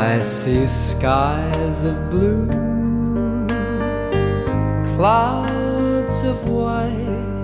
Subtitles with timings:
[0.00, 2.46] I see skies of blue,
[4.96, 7.42] clouds of white,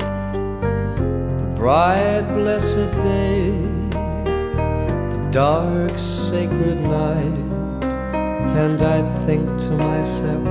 [1.36, 3.50] the bright blessed day,
[3.92, 7.52] the dark sacred night,
[8.62, 10.48] and I think to myself,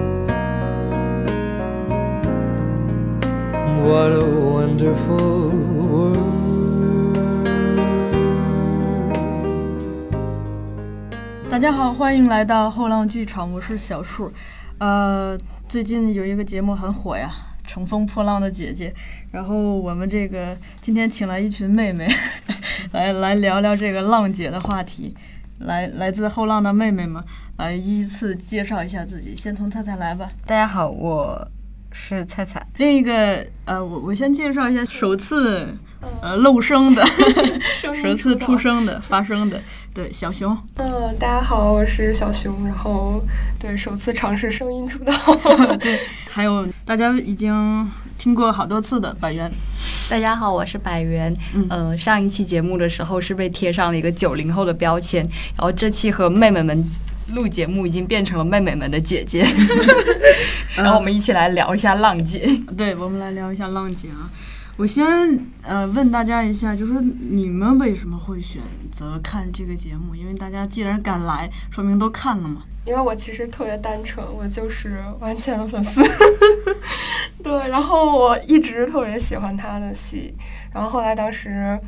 [3.90, 6.35] what a wonderful world.
[11.56, 14.30] 大家好，欢迎来到后浪剧场，我是小树。
[14.78, 15.38] 呃，
[15.70, 17.32] 最近有一个节目很火呀，
[17.66, 18.90] 《乘风破浪的姐姐》。
[19.32, 22.10] 然后我们这个今天请来一群妹妹，
[22.92, 25.16] 来来聊聊这个浪姐的话题。
[25.60, 27.24] 来，来自后浪的妹妹们，
[27.56, 29.34] 来依次介绍一下自己。
[29.34, 30.30] 先从菜菜来吧。
[30.46, 31.48] 大家好，我
[31.90, 32.68] 是菜菜。
[32.76, 35.74] 另一个，呃，我我先介绍一下首次
[36.22, 37.02] 呃露声的，
[38.04, 39.62] 首次出声的、发声的。
[39.96, 40.56] 对，小熊。
[40.76, 42.66] 嗯，大家好，我是小熊。
[42.66, 43.24] 然后，
[43.58, 45.14] 对，首次尝试声音出道。
[45.80, 45.98] 对，
[46.30, 49.50] 还有大家已经听过好多次的百元。
[50.10, 51.34] 大家好，我是百元。
[51.70, 55.22] 嗯，上一期节目的时候是被贴上了一个九零后的标签，
[55.56, 56.84] 然后这期和妹妹们
[57.34, 59.48] 录节目已经变成了妹妹们的姐姐。
[60.76, 62.46] 然后我们一起来聊一下浪姐。
[62.78, 64.28] 对，我们来聊一下浪姐啊。
[64.78, 65.06] 我先
[65.62, 70.14] 呃问大家一下，就说你们为什么会选择看这个节目？
[70.16, 72.64] 因为大家既然敢来，说明都看了嘛。
[72.86, 76.02] 因为我其实特别单纯，我就是完全的粉丝。
[77.42, 80.36] 对，然后我一直特别喜欢他的戏，
[80.74, 81.80] 然后后来当时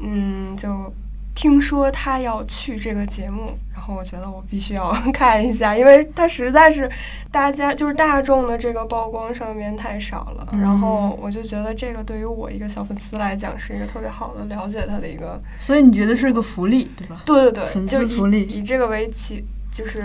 [0.00, 0.92] 嗯就。
[1.34, 6.90] 听说他要去这个节目，然后我觉得我必须要 看一下，因为他实在是
[7.30, 10.48] 大家就是大众的这个曝光上面太少了。
[10.60, 15.40] 然后我就觉得这个对于我一个小粉丝来讲是一个特别好的了解他的一个。
[15.58, 17.22] 所以你觉得是个福利，对吧？
[17.24, 19.44] 对对对，粉丝福利，以这个为起。
[19.74, 20.04] 就是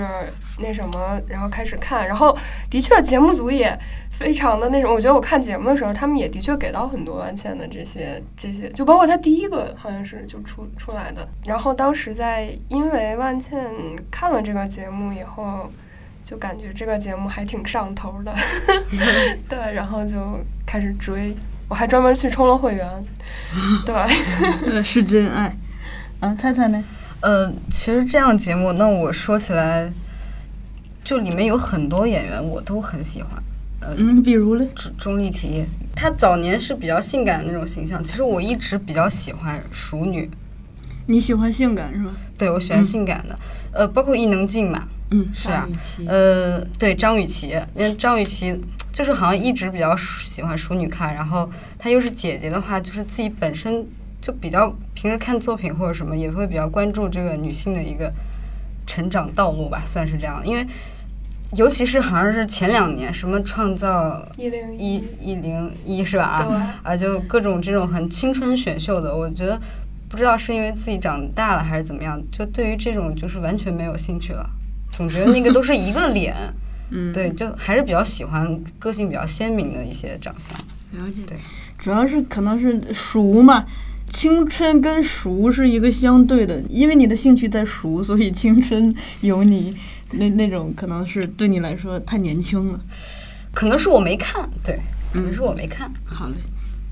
[0.59, 2.33] 那什么，然后开始看，然后
[2.69, 3.77] 的确节目组也
[4.17, 4.93] 非常的那种。
[4.93, 11.27] 我觉得我看节目的时候，他们也的确给到很多万茜的这些这些，就包括他第一个好像是就出出来的。
[11.45, 13.61] 然后当时在因为万茜
[14.09, 15.69] 看了这个节目以后，
[16.25, 18.33] 就感觉这个节目还挺上头的，
[19.47, 21.35] 对，然后就开始追，
[21.69, 22.85] 我还专门去充了会员，
[23.85, 23.95] 对
[24.83, 25.55] 是真爱。
[26.19, 26.83] 啊，猜猜呢？
[27.21, 29.91] 呃，其实这样节目，那我说起来，
[31.03, 33.31] 就里面有很多演员我都很喜欢。
[33.81, 35.65] 嗯，比如嘞，钟钟丽缇，
[35.95, 38.03] 她早年是比较性感的那种形象。
[38.03, 40.29] 其实我一直比较喜欢熟女。
[41.07, 42.11] 你喜欢性感是吧？
[42.37, 43.39] 对，我喜欢性感的。
[43.71, 44.87] 呃，包括伊能静嘛。
[45.11, 45.67] 嗯，是啊。
[46.07, 48.59] 呃，对，张雨绮，因为张雨绮
[48.91, 53.85] 就是好像一直比较喜欢熟女看，然后她又是姐姐的话，就是自己本身。
[54.19, 58.11] 就比较平时看作品或者什么，也会比较关注这个女性的一个
[58.87, 60.41] 成长道路吧，算是这样。
[60.45, 60.65] 因为
[61.55, 66.23] 尤其是好像是前两年，什么创造一零一一零一是吧？
[66.23, 69.57] 啊啊，就各种这种很青春选秀的，我觉得
[70.09, 74.49] 不知道是因为自己长大了还是怎么样，就对于这种就是完全没有兴趣了。
[74.91, 76.35] 总觉得那个都是一个脸，
[76.91, 80.57] 嗯，对，就还是比较喜欢个性比较鲜明的一些长相。
[81.01, 81.37] 了解，对，
[81.77, 83.65] 主要是可能是熟嘛。
[84.09, 89.75] 青春跟熟是一个相对的，因为你的兴趣在熟，所以青春有你
[90.11, 92.79] 那那种可能是对你来说太年轻了，
[93.53, 94.79] 可能是我没看，对，
[95.13, 95.91] 可能是我没看。
[96.05, 96.35] 好嘞，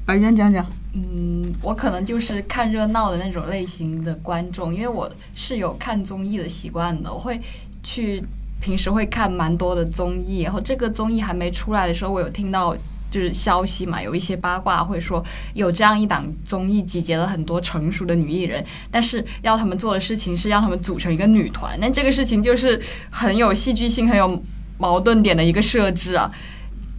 [0.05, 0.65] 白娟讲讲。
[0.93, 7.39] 嗯，我可能就是看热闹的那种类型的观众，因为我是有看综艺的习惯的，我会
[7.83, 8.23] 去
[8.61, 12.75] 平时会看蛮多的综艺，然后这个综艺还没出来的时候，我有听到。
[13.15, 18.61] 就是消息嘛，有一些八卦会说有这样一档综艺集结了很多成熟的女艺人，
[18.91, 24.43] 但是要他们做的事情是让他们组成一个女团，那这个事情就是很有戏剧性、很有
[24.77, 26.29] 矛盾点的一个设置啊。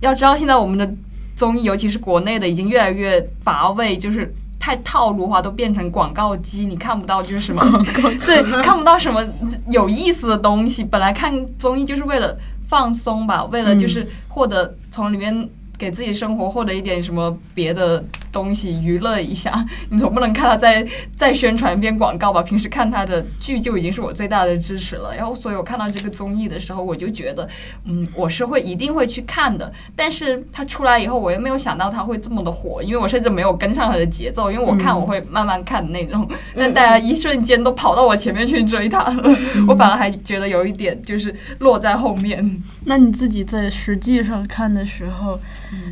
[0.00, 0.91] 要知道现在我们的
[1.37, 7.62] 综艺，尤其是国内的，已经越来越乏味，就是太套路化，都变成广告机，你看不到就是什么
[8.25, 9.23] 对，看不到什么
[9.70, 10.82] 有意思的东西。
[10.82, 15.46] 本来看综艺就是为了放松吧，为了就是获得从里面。
[15.78, 18.02] 给自己生活获得一点什么别的
[18.32, 22.43] 东西娱乐一下， 你总不能看他在再宣传一遍广告吧？
[22.43, 25.14] 平时看他的剧就已经是我最大的支持了。
[25.17, 27.49] 然后，所以我看到这个综艺的时候，我就觉得，
[27.84, 29.70] 嗯，我是会一定会去看的。
[29.94, 34.50] 但是他出来以后，我又没有想到他会这么的火，因为我甚至没有跟上他的节奏。
[34.50, 39.37] 因为我看我会慢慢看的那种，但大家一瞬间都跑到我前面去追他了，
[39.69, 42.62] 我反而还觉得有一点就是落在后面。
[42.84, 45.38] 那你自己在实际上看的时候？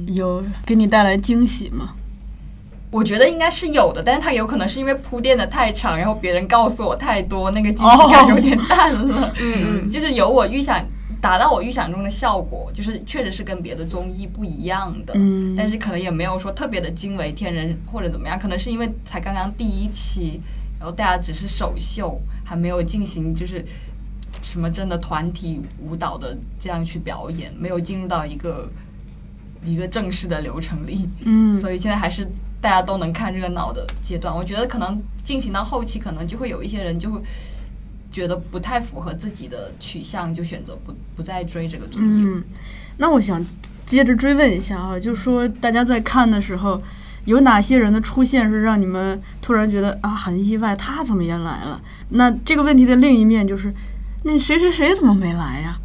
[0.06, 1.94] 有给你带来惊喜吗？
[2.91, 9.32] 我觉得应该是有的，但是它有可能是因为铺垫的太长，然后别人告诉我太多，那个惊喜感有点淡了。
[9.43, 10.81] 嗯就是有我预想
[11.21, 15.12] 达到我预想中的效果，就是确实是跟别的综艺不一样的。
[15.17, 20.41] 嗯但是可能也没有说特别的惊为天人或者怎么样，可能是因为才刚刚第一期，
[20.79, 23.65] 然后大家只是首秀，还没有进行就是
[24.41, 28.69] 什么真的团体舞蹈的这样去表演，没有进入到一个
[29.64, 32.28] 一个正式的流程里，嗯所以现在还是
[32.61, 34.34] 大家都能看热闹的阶段。
[34.34, 37.20] 我觉得可能进行到后期，可能就会有一些人就会。
[38.12, 42.22] 觉得不太符合自己的取向，就选择不不再追这个综艺。
[42.25, 42.44] 嗯，
[42.99, 43.44] 那我想
[43.84, 46.81] 接着追问一下啊，就说大家在看的时候，
[47.25, 51.82] 有哪些人的出现是让你们突然觉得啊很意外，他怎么也来了？
[52.11, 53.75] 那这个问题的另一面就是，
[54.22, 55.76] 那谁谁谁怎么没来呀？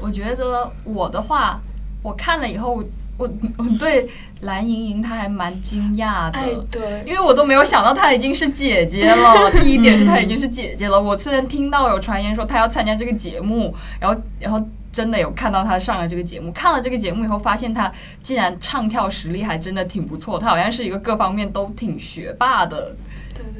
[0.00, 1.60] 我觉得我的话，
[2.04, 2.84] 我看了以后，
[3.16, 4.06] 我我对
[4.42, 6.38] 蓝盈莹她还蛮惊讶的。
[6.38, 9.50] 哎，对，因为我都没有想到她已经是姐姐了。
[9.58, 11.00] 第一点是她已经是姐姐了。
[11.00, 14.62] 我虽然听到有传言说她要参加这个节目，然后然后
[14.92, 17.90] 真的有看到她上了这个节目，看了这个节目以后，发现她
[18.22, 20.38] 竟然唱跳实力还真的挺不错。
[20.38, 22.94] 她好像是一个各方面都挺学霸的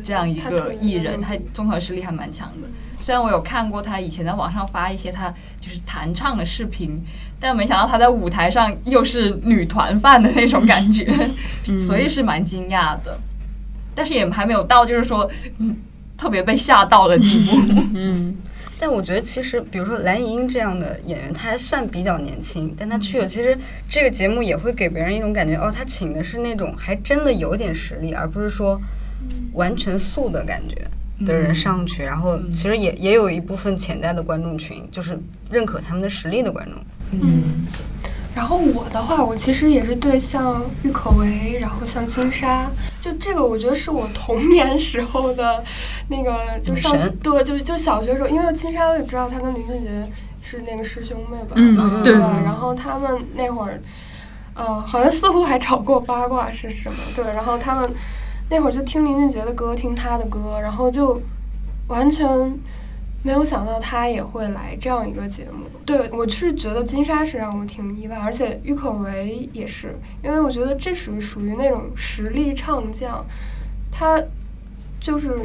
[0.04, 2.68] 这样一个艺人，能还综合实力还蛮强的。
[3.04, 5.28] 虽然我有看过他以前在网上发一些他
[5.60, 6.98] 就是弹唱的视频，
[7.38, 11.14] 但没想到他在舞台上又是女团范的那种感觉，
[11.78, 13.18] 所以是蛮惊讶的。
[13.94, 15.76] 但是也还没有到就是说，嗯，
[16.16, 17.82] 特别被吓到的地步。
[17.94, 18.34] 嗯
[18.80, 23.56] 但我觉得其实，比如说蓝盈莹这样的演员，她还算比较年轻，但她去了，其实
[23.86, 28.80] 这个节目也会给别人一种感觉，哦，她请的是那种还真的有点实力，而不是说
[29.52, 30.76] 完全素的感觉
[31.26, 35.18] 的人上去，然后其实也也有一部分潜在的观众群，就是
[35.50, 36.74] 认可他们的实力的观众。
[37.12, 37.66] 嗯，
[38.34, 42.68] 然后我的话，我其实也是对像郁可唯，然后像金莎，
[43.00, 45.62] 就这个我觉得是我童年 时候的
[46.08, 49.88] 那个，就上学对，就就小学时候，因为金莎我也知道她跟林俊杰
[50.42, 53.80] 是那个师兄妹吧，嗯对然后他们那会儿，
[54.54, 56.98] 呃，好像似乎还炒过八卦是什么？
[57.14, 57.88] 对，然后他们
[58.50, 61.20] 那会儿就听林俊杰的歌，听他的歌，然后就
[61.88, 62.28] 完全
[63.22, 65.66] 没有想到他也会来这样一个节目。
[65.84, 73.24] 对我是觉得金莎是让我挺意外，而且郁可唯也是，因为我觉得这属于属于那种实力唱将，
[73.90, 74.22] 他
[75.00, 75.38] 就是。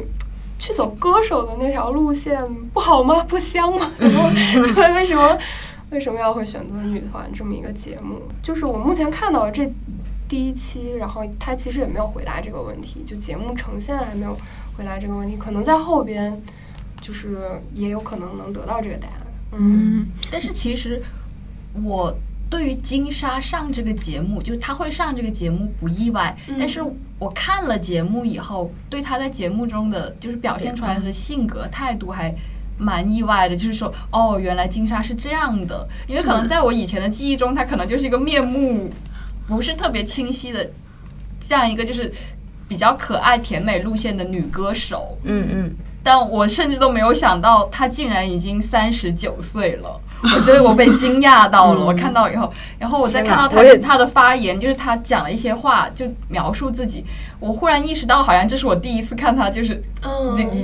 [0.62, 2.38] 去走歌手的那条路线
[2.74, 3.24] 不好吗？
[3.26, 3.90] 不香吗？
[3.96, 4.28] 然后
[4.76, 5.38] 对，为什么
[5.90, 8.20] 为什么要会选择女团这么一个节目？
[8.42, 9.64] 就是我目前看到的这
[10.30, 14.36] 第一期，然后他其实也没有回答这个问题，就节目呈现还没有
[14.76, 16.40] 回答这个问题，可能在后边
[17.00, 19.16] 就是也有可能能得到这个答案。
[19.54, 21.02] 嗯，嗯但是其实
[21.82, 22.16] 我
[22.48, 26.80] 对于金莎上这个节目，就是她会上这个节目不意外，嗯但是
[27.18, 32.32] 我看了节目以后，对她在节目中的就是表现出来的性格态度还。
[32.82, 38.88] 蛮意外的，就是说，哦，原来金莎是这样的，因为可能在我以前的记忆中，她可能就是一个面目
[39.50, 40.70] 不是特别清晰的
[41.46, 42.10] 这样一个就是
[42.68, 45.74] 比较可爱甜美路线的女歌手，嗯嗯，
[46.04, 50.00] 但我甚至都没有想到，她竟然已经三十九岁了。
[50.36, 57.04] 我觉得我被惊讶到了，我看到以后，然后我再看到她天哪我也她的发言，就是他讲了一些话，就描述自己，
[57.38, 59.82] 我忽然意识到，好像这是我第一次看他，就是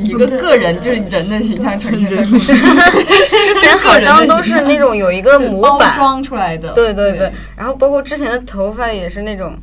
[0.03, 2.09] 一个个人就是人的形象呈现。
[2.11, 2.55] 在故事
[3.45, 9.57] 之前好像都是那种有一个模包板， 装出来的，对对对，然后包括之前的头发也是那种，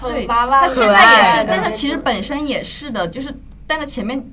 [0.00, 3.34] 对，娃娃他现在也是，但是是其实本身也是的，就是
[3.66, 4.24] 但他前面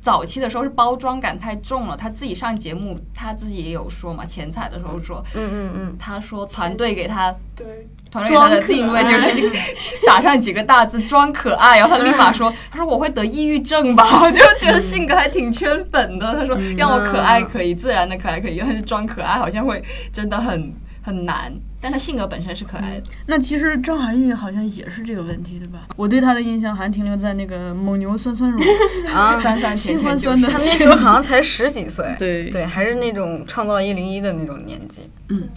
[0.00, 1.96] 早期的时候是包装感太重了。
[1.96, 9.52] 他自己上节目，他自己也有说嘛，前彩的时候说，嗯嗯嗯，他说团队给他对，团队给他的定位就是
[10.06, 16.34] 打上几个大字装可爱，然后他立马说， 他说我会得抑郁症吧，我就觉得性格还挺圈粉的。
[16.34, 21.52] 他说让我可爱可以，自然的可爱可以，但是装可爱好像会真的很很难。
[21.82, 25.88] 但他性格本身是可爱的，那其实张含韵好像也是这个问题，对吧？
[25.96, 28.60] 我对她的印象还停留在那个蒙牛酸酸乳，
[29.10, 30.46] 啊，酸酸甜喜甜酸的。
[30.46, 32.50] 她那时候好像才十几岁，对。
[32.50, 35.08] 对，还是那种创造一零一的那种年纪。
[35.28, 35.48] 嗯。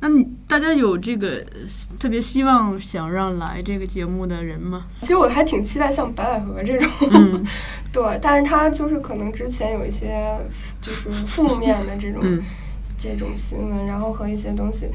[0.00, 1.60] 那你大家有这个呃
[1.98, 4.86] 特别希望想让来这个节目的人吗？
[5.00, 7.44] 其实我还挺期待像白百合这种，嗯。
[7.90, 10.38] 对，但是他就是可能之前有一些
[10.82, 12.42] 就是负面的这种、嗯
[12.98, 14.88] 这种新闻，然后和一些东西，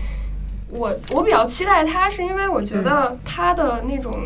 [0.70, 4.20] 我我比较期待他，是因为我觉得他的那种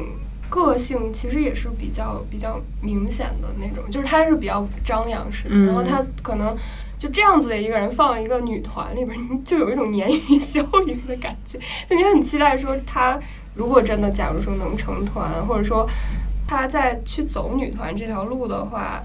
[0.49, 6.55] 个性其实也是比较比较明显的那种，就是他是比较张扬式的，嗯然后他可能。
[6.99, 13.19] 就这样子的一个人放一个女团里边，你 就有一种鲶鱼效应的感觉，就你很期待说他
[13.53, 15.87] 如果真的假如说能成团，或者说
[16.47, 19.03] 他再去走女团这条路的话，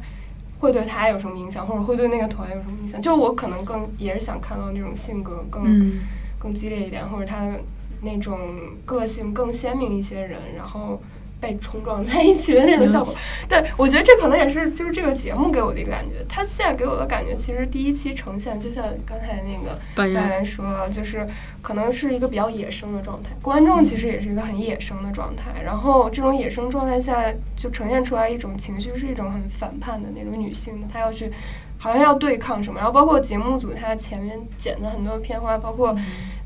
[0.63, 3.03] 会对他有什么影响，或者会对那个团有什么影响？
[3.03, 5.93] 就是我可能更也是想看到那种性格更、嗯
[6.39, 7.53] 更激烈一点，或者他
[8.01, 8.37] 那种
[8.85, 11.01] 个性更鲜明一些人，然后
[11.43, 13.13] 被冲撞在一起的那种效果。
[13.49, 16.25] 对，我觉得这可能也是就是这个节目给我的一个感觉。
[16.29, 21.27] 它现在给我的感觉，其实第一期呈现，就像刚才那个白扮演岩说，就是
[21.61, 25.61] 可能是一个比较野生的状态，观众其实也是一个很野生的状态。
[25.63, 31.33] 然后这种野生状态下，就呈现出来一种情绪，是一种很反叛的那种女性的，她要去。
[31.79, 35.93] 好像要对抗什么，然后包括节目组他前面剪的很多片花，包括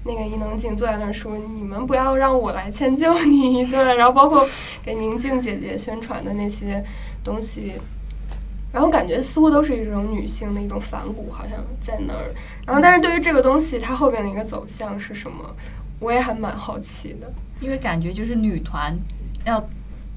[0.07, 3.67] 那个伊能静坐在那儿说：“你们不要让我来迁就你。
[3.71, 4.47] ”对，然后包括
[4.83, 6.85] 给宁静姐姐宣传的那些
[7.25, 7.73] 东西，
[8.73, 12.33] 然后感觉似乎都是一种女性的一种反骨，好像在那儿。
[12.65, 15.45] 然后，但是对于这个东西，它后边的一个走向是什么，
[15.99, 17.33] 我也还蛮好奇的。
[17.61, 18.97] 因为感觉就是女团
[19.45, 19.59] 要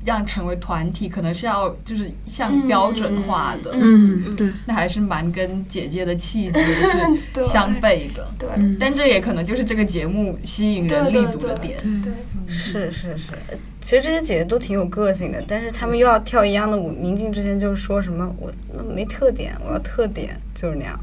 [0.05, 6.59] 让成为团体，可能是要就是像标准化的，嗯，对，那还是蛮跟姐姐的气质
[7.35, 8.27] 是相悖的。
[8.39, 11.77] 对，嗯但这也可能就是这个节目吸引人立足的点。
[12.01, 12.13] 对，
[12.47, 13.33] 是是是，
[13.81, 16.91] 其实这些姐姐都挺有个性的，但是她们又要跳一样的舞。
[16.99, 20.99] 宁静之前就是说什么我那没特点，我要特点，就是那样。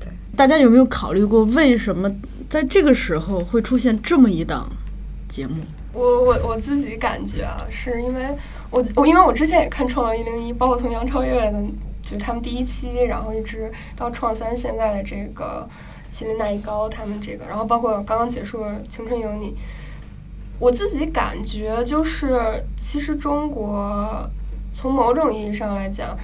[0.00, 2.08] 对大家有没有考虑过，为什么
[2.48, 4.70] 在这个时候会出现这么一档
[5.28, 5.56] 节目？
[5.98, 8.26] 我我我自己感觉啊，是因为
[8.70, 11.60] 我我因为我之前也看《创造一零一》，包括从杨超越的，
[12.00, 15.68] 就是他们第一期，然后一直到创三现在的这个
[16.10, 19.50] 希林娜依高他们这个，然后包括刚刚结束的《青春有你》，
[20.60, 24.30] 我自己感觉就是，其实中国
[24.72, 26.16] 从某种意义上来讲，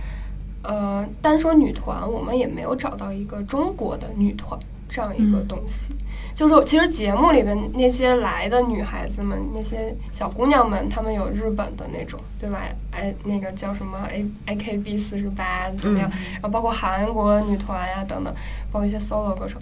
[0.62, 4.58] 呃，单说女团，我们也没有找到一个中国的女团
[4.94, 5.92] 这样一个东西。
[6.36, 12.60] 就是说，其实节目里边那些来的女孩子们，那些小姑娘们，她们有日本的那种，对吧？
[12.92, 16.08] 哎，那个叫什么 A A K B 四十八怎么样？
[16.34, 18.32] 然后包括韩国女团呀等等，
[18.70, 19.58] 包括一些 solo 歌手，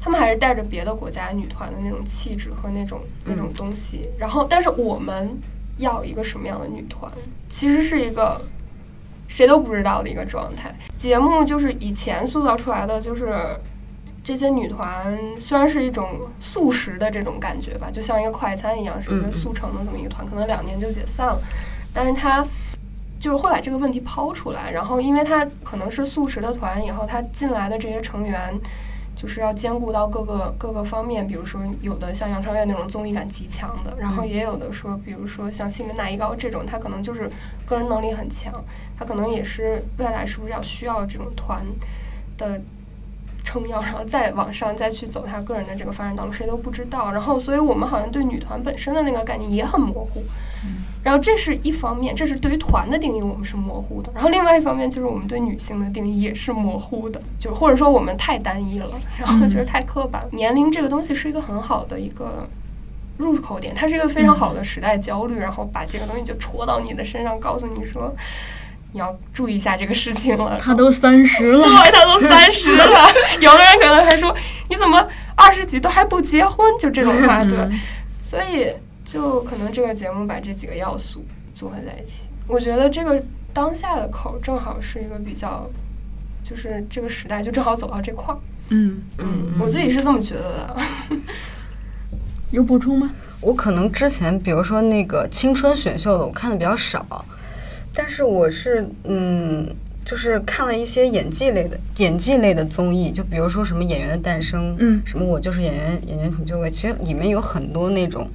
[0.00, 4.08] 她们还是带着别的国家女团的那种气质和那种那种东西。
[4.18, 5.36] 然后，但是我们
[5.78, 7.10] 要一个什么样的女团，
[7.48, 8.40] 其实是一个
[9.26, 10.72] 谁都不知道的一个状态。
[10.96, 13.34] 节目就是以前塑造出来的，就是
[14.24, 16.08] 这些女团虽然是一种
[16.40, 21.38] 速食的这种感觉吧，就像一个快餐一样，是一个速成的这么一个团，可能两年就解散了，
[21.92, 22.44] 但是她。
[23.20, 28.52] 就是会把这个问题抛出来，然后因为她可能是速食的团，以后她进来的这些成员，
[29.16, 37.30] 就是要兼顾到各个各个方面，比如说有的像杨超越那种综艺感极强的，然后也有的说，比如说像新的那一高这种，她可能就是
[37.64, 38.52] 个人能力很强，
[38.98, 41.64] 她可能也是未来是不是要需要这种团
[42.36, 42.60] 的
[43.44, 47.12] 撑腰，然后再往上再去走他个人的这个发展道路，谁都不知道。
[47.12, 50.24] 然后，所以我们好像对女团本身的那个概念也很模糊。
[51.04, 54.10] 然后这是一方面，这是对于团的定义，我们是模糊的。
[54.14, 58.88] 然后另外一方面就是我们对女性的定义也是模糊的，就是或者说我们太单一了，
[59.20, 60.26] 然后就是太刻板。
[60.32, 62.48] 年龄这个东西是一个很好的一个
[63.18, 68.10] 入口点，它是一个非常好的时代焦虑，然后把这个东西就戳到你的身上，告诉你说
[68.94, 70.56] 你要注意一下这个事情了。
[70.56, 72.86] 他都三十了，对，他都三十了，
[73.40, 74.32] 有的人可能还说
[74.70, 77.58] 你怎么二十几都还不结婚，就这种话，对，
[78.22, 78.72] 所以
[79.04, 81.24] 就可能这个节目把这几个要素
[81.56, 83.20] 组合在一起，我觉得这个
[83.52, 85.68] 当下的口正好是一个比较，
[86.44, 90.76] 就是这个时代就正好走到这块儿，嗯，嗯，我自己是这么觉得的，
[92.52, 93.10] 有补充吗？
[93.40, 97.04] 我可能之前比如说那个青春选秀的，我看的比较少，
[97.94, 99.74] 但是我是嗯，
[100.04, 108.28] 就是看了一些演技类的演技类的综艺，就比如说什么《演员的诞生》，嗯什么我就是演员，演员请就位，其实里面有很多那种。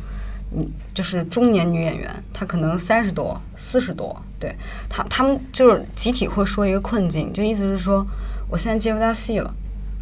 [0.51, 4.55] 嗯，就是中年女演员，她可能三十多、四十多，对
[4.89, 8.03] 她，她们就是集体会说一个困境，就意思是说，
[8.49, 9.53] 我现在接不到戏了，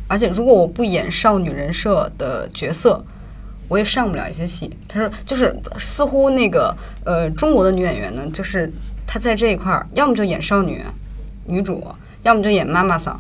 [0.07, 3.03] 而且如果我不演少女人设的角色，
[3.67, 4.71] 我也上不了一些戏。
[4.87, 6.73] 他说，就是似乎那个
[7.03, 8.71] 呃，中国的女演员呢，就是
[9.07, 10.83] 她在这一块儿，要么就演少女
[11.45, 11.83] 女主，
[12.21, 13.19] 要么就演妈妈桑，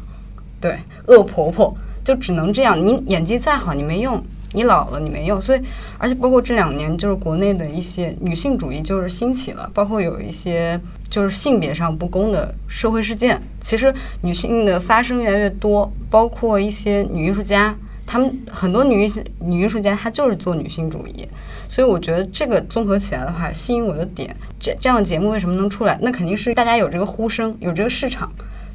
[0.61, 0.77] 对，
[1.07, 2.79] 恶婆婆，就只能这样。
[2.79, 4.23] 你演技再好，你没用。
[4.53, 5.61] 你老了，你没用，所以，
[5.97, 10.79] 而且包括这两年，就是国内的一些女性主义就是兴起了，包括有一些
[11.09, 17.75] 就是性别上不公的社会事件，其实女性的发声越来越多，包括一些女艺术家，
[18.07, 21.27] 她们很多女艺女艺术家她就是做女性主义，
[21.67, 25.99] 所以我觉得这个综合起来的话，吸引我的点，这这样的节目为什么能出来？
[26.01, 28.31] 那肯定是大家有这个呼声，有这个市场，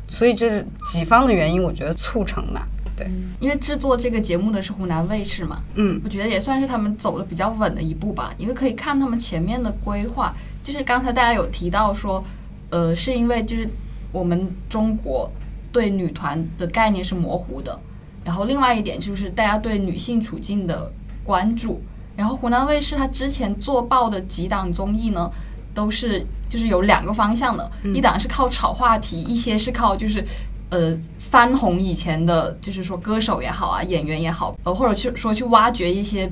[0.06, 2.66] 所以就是几方的原因，我觉得促成吧。
[2.94, 3.10] 对，
[3.40, 5.98] 因为制作这个节目的是湖南卫视嘛，嗯。
[6.04, 12.22] 我觉得也算是他们走的比较稳的一步吧，因为可以看他们前面的规划，就是刚才大家有提到说，
[12.68, 13.66] 呃，是因为就是
[14.12, 15.32] 我们中国
[15.72, 17.80] 对女团的概念是模糊的，
[18.24, 20.92] 然后另外一点就是大家对女性处境的
[21.24, 21.80] 关注，
[22.16, 25.30] 然后湖南卫视它之前做爆的几档综艺呢，
[25.74, 30.24] 都是就是有两个方向的，一档是靠炒话题，一些是靠就是
[30.70, 36.30] 呃翻红以前的，就是说歌手也好啊，演员也好，呃或者去说去挖掘一些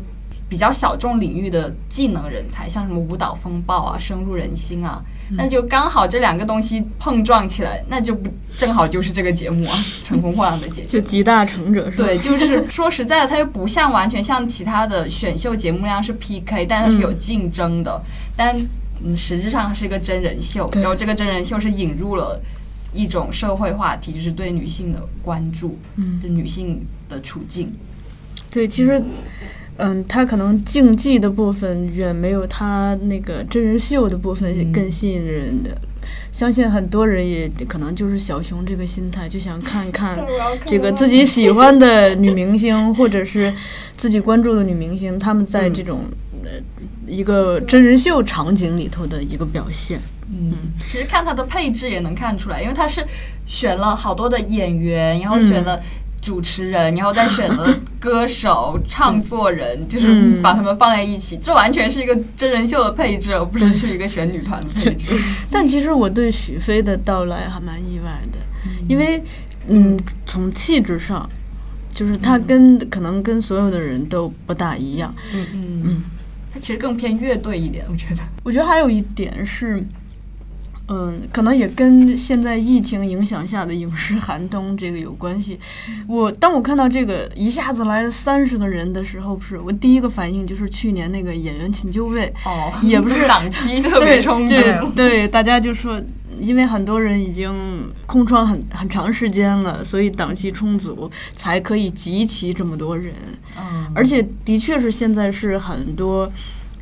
[0.49, 5.03] 比较小众领域的技能人才，像什么舞蹈风暴啊、深入人心啊。
[5.37, 9.75] 那就刚好这两个东西碰撞起来，那就不正好就是这个节目啊，
[10.07, 10.99] 《乘风破浪的姐姐就》。
[11.03, 12.05] 集大成者是吧？
[12.05, 18.03] 对，就是说实在的，它又不像完全像其他的选秀节目那样是 PK，但它是有竞争的。
[18.37, 18.57] 但
[19.05, 22.41] 嗯，实质上它是一个真人秀，然后这个真人秀是引入了
[22.93, 27.73] 一种社会话题，就是对女性的关注，嗯就女性的处境。
[28.51, 29.01] 对，其实，
[29.81, 35.77] 嗯，他可能竞技的部分远没有他那个真人秀的部分更吸引人的。
[36.33, 40.19] 相信很多人也可能就是小熊这个心态，就想看看
[40.65, 43.53] 这个自己喜欢的女明星，或者是
[43.97, 46.03] 自己关注的女明星，她们在这种
[46.45, 46.51] 呃
[47.07, 50.01] 一个真人秀场景里头的一个表现。
[50.33, 50.55] 嗯，
[50.89, 53.05] 其实看它的配置也能看出来，因为它是
[53.47, 55.81] 选了好多的演员，然后选了
[56.21, 65.07] 主持人，然后再选择歌手、唱作人， 就是嗯把他们放在一起，这完全是一个真人秀的配置，而不是是一个选女团的配置。
[65.51, 68.39] 但其实我对许飞的到来还蛮意外的，
[68.89, 69.23] 因为
[69.69, 71.29] 嗯，从气质上，
[71.93, 75.15] 就是他跟、可能跟所有的人都不大一样。
[75.35, 76.03] 嗯，嗯嗯，
[76.53, 78.23] 他其实更偏乐队一点，我觉得。
[78.43, 79.85] 我觉得还有一点是，
[80.93, 85.59] 嗯，可能也跟现在疫情影响下的影视寒冬这个有关系。
[86.09, 94.55] 我当我看到这个一下子来了三十个人的时候，不是我第一个反应就是去年那个演员请就位，哦，也不是档期特别对充足。
[94.55, 96.03] 对对，大家就说，
[96.41, 97.55] 因为很多人已经
[98.07, 103.15] 空窗很很长时间了，所以档期充足，才可以集齐这么多人。
[103.57, 106.29] 嗯，而且的确是现在是很多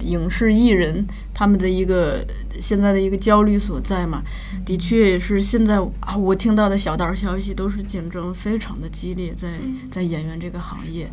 [0.01, 2.25] 影视艺人他们的一个
[2.61, 4.23] 现在的一个焦虑所在嘛。
[4.65, 9.49] 的确也是现在啊，我听到的小道消息都是竞争非常的激烈，在
[9.91, 11.11] 在演员这个行业，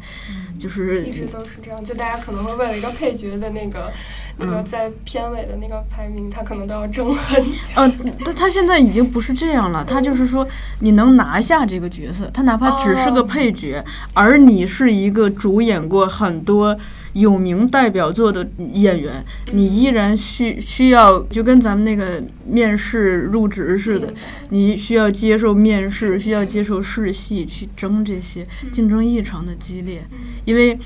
[0.59, 3.93] 就是一直都是这样，就大家可能会为了一个配角的那个、
[4.37, 7.59] 那个在片尾的那个排名，他可能都要争很久。
[7.75, 7.89] 呃，
[8.25, 10.45] 他他现在已经不是这样了，他就是说
[10.79, 13.81] 你能拿下这个角色，他哪怕只是个配角，
[14.13, 16.77] 而你是一个主演过很多
[17.15, 24.13] 有名代表作的演员，你依然需需要就跟咱们那个面试入职似的，
[24.49, 30.05] 你需要接受面试，需要接受试戏，去争这些，竞争异常的激烈，
[30.45, 30.77] 因为。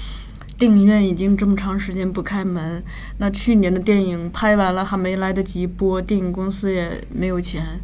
[0.60, 2.84] 电影院已经这么长时间不开门，
[3.20, 7.80] 那去年的电影拍完了还没来得及播，电影公司也没有钱，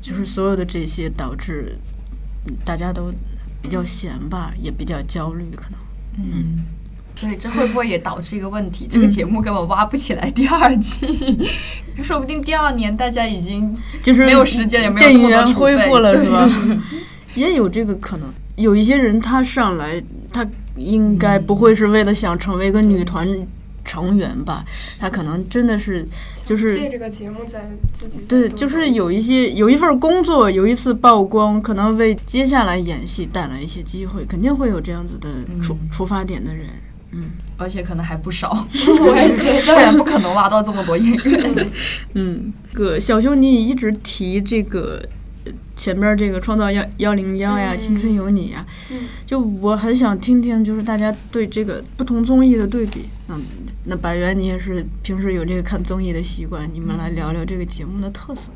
[0.00, 1.78] 就是所有的这些导致
[2.48, 3.12] 嗯大家都
[3.62, 5.78] 比较闲吧，也比较焦虑，可能。
[6.18, 6.64] 嗯，
[7.16, 8.86] 所以这会不会也导致一个问题？
[8.88, 11.50] 这个节目根本挖不起来第二季，
[12.04, 16.48] 说不定第二年大家已经就是没有时间，也没有电影这么多恢复了是吧？
[17.34, 18.28] 也有这个可能。
[18.56, 20.02] 有一些人他上来，
[20.32, 23.28] 他应该不会是为了想成为一个女团
[23.84, 24.64] 成员吧？
[24.98, 26.06] 他可能真的是
[26.42, 35.28] 就是借这个节目在自己对，就是有一些有一份工作，有一次曝光，可能为接下来演戏带来一些机会，肯定会有这样子的
[35.62, 36.66] 出、嗯出发点的人。
[37.56, 38.50] 而且可能还不少，
[39.00, 41.66] 我也觉不然不可能挖到这么多演员。
[42.14, 45.02] 嗯，个小熊，你一直提这个
[45.44, 53.06] 呃前边这个创造幺幺零幺呀，嗯青春有你呀，嗯就我很想听听，就是大家对这个不同综艺的对比。
[53.28, 53.40] 嗯，
[53.84, 58.50] 那百元你也是平时有这个看综艺的习惯，你们来聊聊这个节目的特色。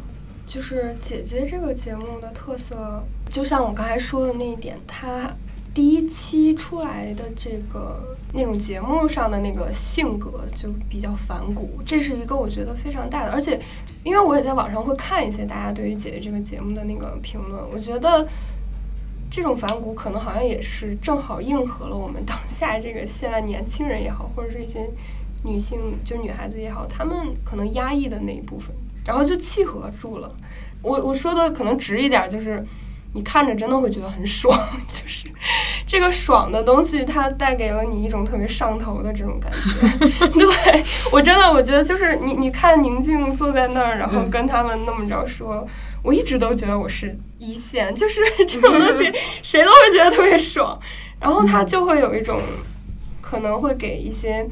[0.46, 5.32] 就是姐姐这个节目的特色，就像我刚才说的那一点，它
[5.74, 13.60] 第一期出来的这个那种节目上的那个性格就比较反骨，这是一个我觉得非常大的，而且
[14.04, 18.26] 因为我也在网上会看一些大家对于姐姐这个节目的那个评论，我觉得。
[19.32, 24.90] 这种反骨可能好像也是正好应和了我们当下这个现在年轻人也好，或者是一些
[25.44, 30.34] 女性就女孩子也好，她们可能压抑的那一部分，然后就契合住了。
[30.82, 32.60] 我我说的可能直一点，就是
[33.12, 34.56] 你看着真的会觉得很爽，
[34.88, 35.24] 就是
[35.86, 40.28] 这个爽的东西，它带给了你一种特别上头的这种感觉。
[40.38, 45.66] 对我真的，我觉得就是你，你看宁静坐在那儿，然后跟他们那么着说，
[46.02, 50.78] 我一直都觉得我是一线，就是这种东西，谁都会觉得特别爽。
[51.20, 52.40] 然后他就会有一种
[53.20, 54.46] 可能会给一些。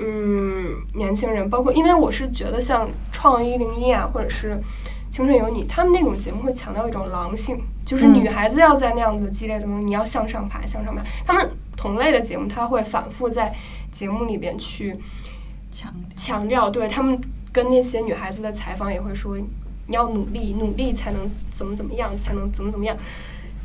[0.00, 4.52] 嗯，年轻人，包括因为我是觉得像《创一零一》啊，或者是
[5.10, 11.02] 《青春有你》，他们那种节目会强调一种狼性，就是女孩子要在那样子激烈中，你要向上爬，向上爬。
[11.26, 13.50] 他们同类的节目，他会反复在
[13.90, 14.94] 节目里边去
[15.72, 17.18] 强强调，对他们
[17.50, 19.38] 跟那些女孩子的采访也会说，
[19.86, 22.94] 你要努力，努力才能怎么怎么样，才能怎么怎么样。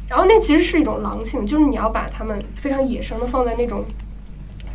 [0.07, 3.83] 然后那其实是一种狼性，就是你要把他们非常野生的放在那种。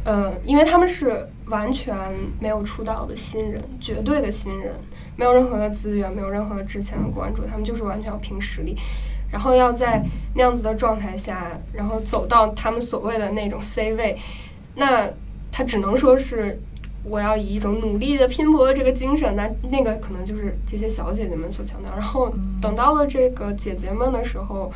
[0.04, 1.94] 呃，因为他们是完全
[2.40, 4.74] 没有出道的新人，绝对的新人，
[5.16, 8.74] 没有任何的资源，没有任何之前的关注，他们就是完全要凭实力，
[9.30, 14.16] 然后要在那样子的状态下，然后走到他们所谓的那种 C 位，
[14.74, 15.08] 那
[15.50, 16.60] 他只能说是
[17.04, 21.90] 我要以一种努力的拼搏的这个精神，那那个可能就是这些小姐姐们所强调。
[21.92, 24.72] 然后等到了这个姐姐们的时候，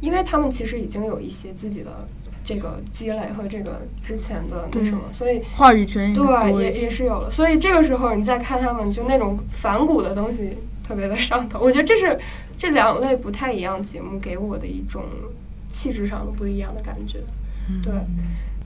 [0.00, 2.06] 因为他们其实已经有一些自己的。
[2.42, 7.30] 这个积累和这个之前的那什么，所以话语权对也也是有了。
[7.30, 11.60] 所以这个时候你再看他们，就那种反骨的东西特别的上头。
[11.60, 12.18] 我觉得这是
[12.60, 15.02] 这两类不太一样节目给我的一种
[15.70, 17.18] 气质上的不一样的感觉。
[17.82, 17.90] 对，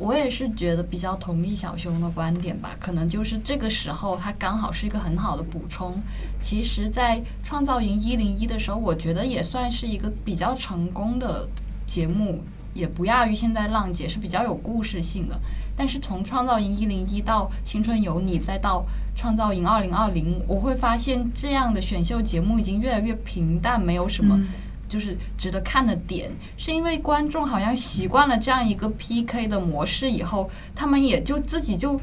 [0.00, 2.74] 我也是觉得比较同意小熊的观点吧。
[2.80, 5.94] 可能就是这个时候，它刚好是一个很好的补充。
[6.40, 11.48] 其实，在创造营一零一的时候，我觉得也算是一个比较成功的
[11.86, 12.42] 节目。
[12.74, 15.40] 也不亚于现在浪姐是比较有故事性的，
[15.76, 18.84] 但是从创造营一零一到青春有你，再到
[19.16, 24.40] 创造营二零二零，我会发现这样的选秀节目已经越来越平淡，没有什么
[24.88, 32.00] 就是值得看的点，是因为观众好像习惯了这样一个 PK 的模式以后，他们也就自己就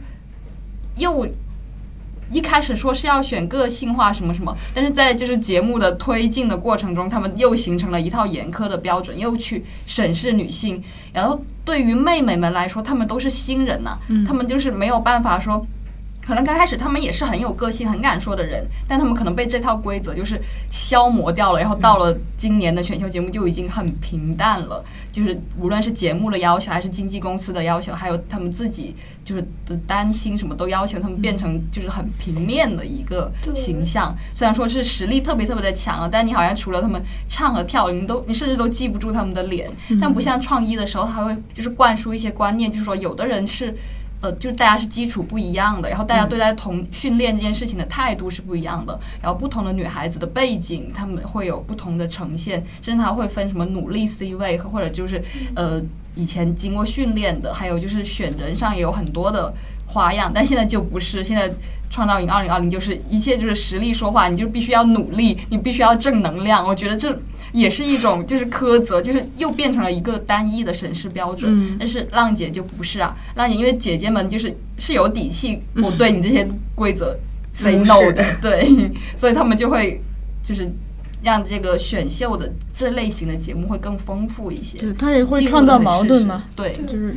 [0.95, 1.27] 又。
[2.33, 10.81] 一开始说是要选个性化什么什么，但是在就是节目的推进的过程中，他们又形成了一套严苛的标准，又去审视女性。
[11.11, 13.97] 然后对于妹妹们来说，她们都是新人呐，
[14.27, 15.65] 她们就是没有办法说。
[16.23, 21.59] 可能刚开始他们也是很有个性、很敢说的人，但他们可能被这套规则就是消磨掉了。
[21.59, 34.15] 然后到了今年的选秀节目就已经很平淡了，就是无论是节目的要求，还是经纪公司的要求，还有他们自己就是的担心，什么都要求他们变成就是很平面的一个形象。
[34.33, 39.69] 虽然说是实力特别特别的强啊，但你好像除了他们唱和跳，你都你甚至都记不住他们的脸。
[39.99, 43.75] 但不像创一的时候，他会就是灌输一些观念，就是说有的人是。
[44.21, 55.21] 呃，就是大家是基础不一样的，然后大家对待同训练这件事情的态度是不一样的，然后不同的女孩子的背景，她们会有不同的呈现，甚至她会分什么努力 C 位，或者就是
[55.55, 55.81] 呃
[56.15, 59.51] 以前经过训练的，还有就是选人上也有很多的
[59.87, 61.51] 花样，但现在就不是，现在
[61.89, 67.17] 创造营二零二零就是一切就是实力说话，你就必须要努力，你必须要正能量，我觉得这。
[67.51, 71.77] 也是一种就是苛责，就是又变成了一个单一的审视标准。
[71.79, 77.17] 但是浪姐就不是啊，浪姐因为姐姐们就是是有底气，我对你这些规则
[77.51, 78.67] say no 的， 对，
[79.17, 80.01] 所以他们就会
[80.41, 80.69] 就是
[81.21, 84.77] 让这个选秀的这类型的节目会更丰富一些。
[84.77, 86.43] 对，他也会创造矛盾嘛？
[86.55, 87.15] 对，就是。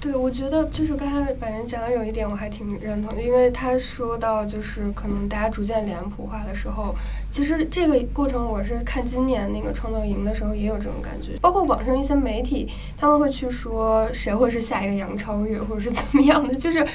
[0.00, 6.94] 对，我觉得就是刚才百人讲的有一点我还挺认同，因为他说到就是可能大家逐渐脸谱化的时候，
[7.32, 16.86] 其实这个过程我是看今年那个创造营的时候也有这种感觉，包括网上一些媒体他们会去说谁会是下一个杨超越或者是怎么样的，就是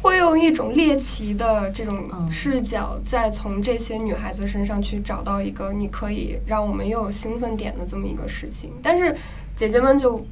[0.00, 9.16] 会用一种猎奇的这种视角，再从这些女孩子身上去找到一个你可以让我们又有兴奋点的这么一个事情，但是
[9.56, 10.24] 姐姐们就。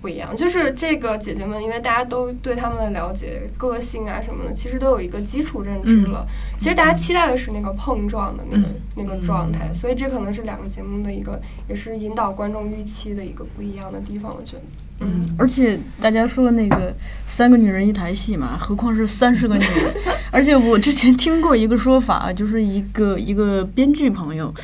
[0.00, 6.26] 不一样，就是这个姐姐们，因为大家都对他们的了解、个性啊什么的，其实都有一个基础认知了。
[6.58, 14.34] 其实大家期待的是那个碰撞的那个那个状态，所以这可能是两个节目的一个，也是引导观众预期的一个不一样的地方。
[14.34, 14.62] 我觉得，
[15.00, 16.94] 嗯，而且大家说那个
[17.26, 19.94] 三个女人一台戏嘛，何况是三十个女人。
[20.30, 24.54] 而且我之前听过一个说法，就是一个一个编剧朋友，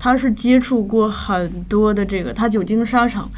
[0.00, 3.30] 他是接触过很多的这个，他久经沙场。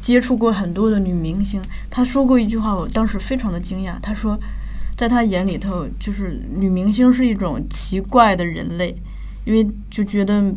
[0.00, 1.60] 接触过很多的女明星，
[1.90, 3.98] 她说过一句话，我当时非常的惊讶。
[4.00, 4.38] 她说，
[4.96, 8.96] 在她眼里头，就是女明星是一种奇怪的人类，
[9.44, 10.52] 因为就觉得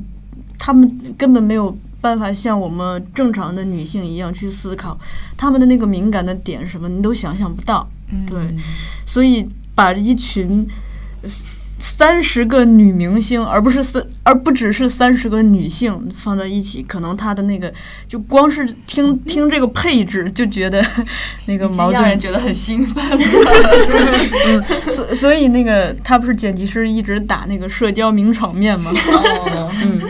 [0.58, 4.98] 她们根本没有办法像我们正常的女性一样去思考，
[5.38, 7.88] 她们的那个敏感的点什么，你都想象不到。
[8.28, 8.40] 对，
[9.06, 10.68] 所以把一群。
[11.86, 17.72] 三十个女明星，而不是三，而不只是三十个女性放在一起，可能她的那个
[18.08, 20.82] 就光是听听这个配置就觉得
[21.46, 23.04] 那个矛盾 让人觉得很兴奋。
[24.48, 28.90] 嗯，所所以那个他不是剪辑师一直打那个社交名场面吗？
[28.96, 30.10] 哦，嗯，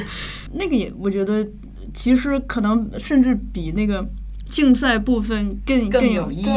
[0.54, 1.44] 那个也我觉得
[1.92, 4.08] 其实可能甚至比那个
[4.54, 6.52] 竞赛部分更更有有意思。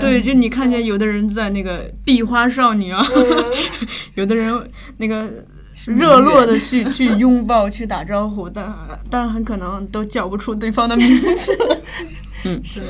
[0.00, 3.44] 对，就你看见有的人在那个壁花少女啊，嗯。
[4.16, 5.28] 有的人那个
[5.86, 8.74] 热络的去去拥抱、去打招呼，但
[9.10, 11.52] 但很可能都叫不出对方的名字。
[12.44, 12.80] 嗯，是，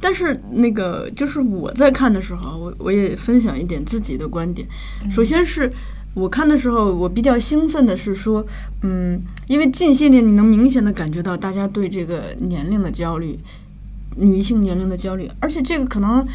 [0.00, 4.66] 但是那个就是我在看的时候，我我也分享一点自己的观点。
[5.10, 5.68] 首先是
[6.14, 8.46] 我看的时候，我比较兴奋的是说，
[8.82, 13.38] 嗯，因为近些年你能明显的感觉到大家对这个年龄的焦虑，
[14.16, 16.26] 女性年龄的焦虑，而且这个可能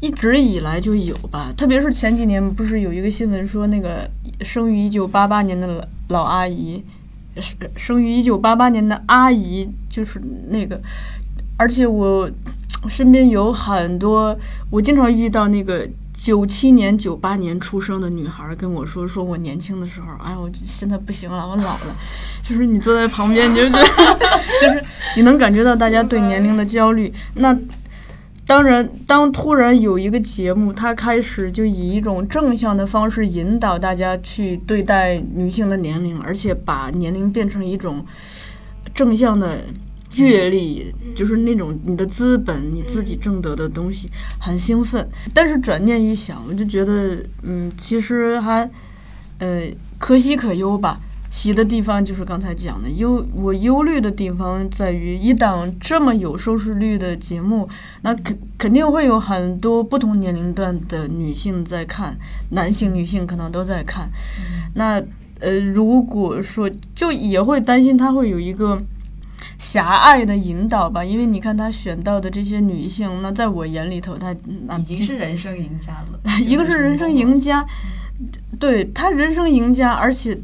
[0.00, 1.52] 一直以来就有吧。
[1.56, 4.08] 特别是前几年不是有一个新闻说，那个
[4.40, 6.82] 生于一九八八年的老阿姨，
[7.40, 10.80] 生生于一九八八年的阿姨，就是那个，
[11.56, 12.30] 而且我
[12.88, 14.38] 身边有很多，
[14.70, 15.88] 我经常遇到那个。
[16.16, 21.96] 九七年、九八年出生的女孩跟我说：“说我年轻的时候，哎呀，我现在不行了，我老了。
[22.42, 23.84] ”就是你坐在旁边，你就觉得，
[24.60, 24.82] 就是
[25.14, 27.12] 你能感觉到大家对年龄的焦虑。
[27.34, 27.54] 那
[28.46, 38.04] 当然，当突然有一个节目，它开始就以一种正向的方式引导大家去对待女性的年龄，而且把年龄变成一种
[38.94, 39.58] 正向的。
[40.18, 45.06] 阅历就是那种你的资本，你自己挣得的东西，很兴奋。
[45.34, 48.68] 但是转念一想，我就觉得，嗯，其实还，
[49.38, 49.62] 呃，
[49.98, 51.00] 可喜可忧吧。
[51.28, 57.68] 喜的地方就是刚才讲的，忧我忧虑的地方在于，一档这么有收视率的节目，
[58.02, 62.16] 那肯肯定会有很多不同年龄段的女性在看，
[62.50, 64.08] 男性、女性可能都在看。
[64.74, 65.02] 那
[65.40, 68.82] 呃，如果说就也会担心，他会有一个。
[69.58, 74.34] 狭隘的引导吧，因为你看他选到的这些女性，那在我眼里头，她
[74.78, 76.20] 已经是人生赢家了。
[76.40, 77.66] 一个是人生赢家，
[78.58, 80.38] 对他人生赢家，而且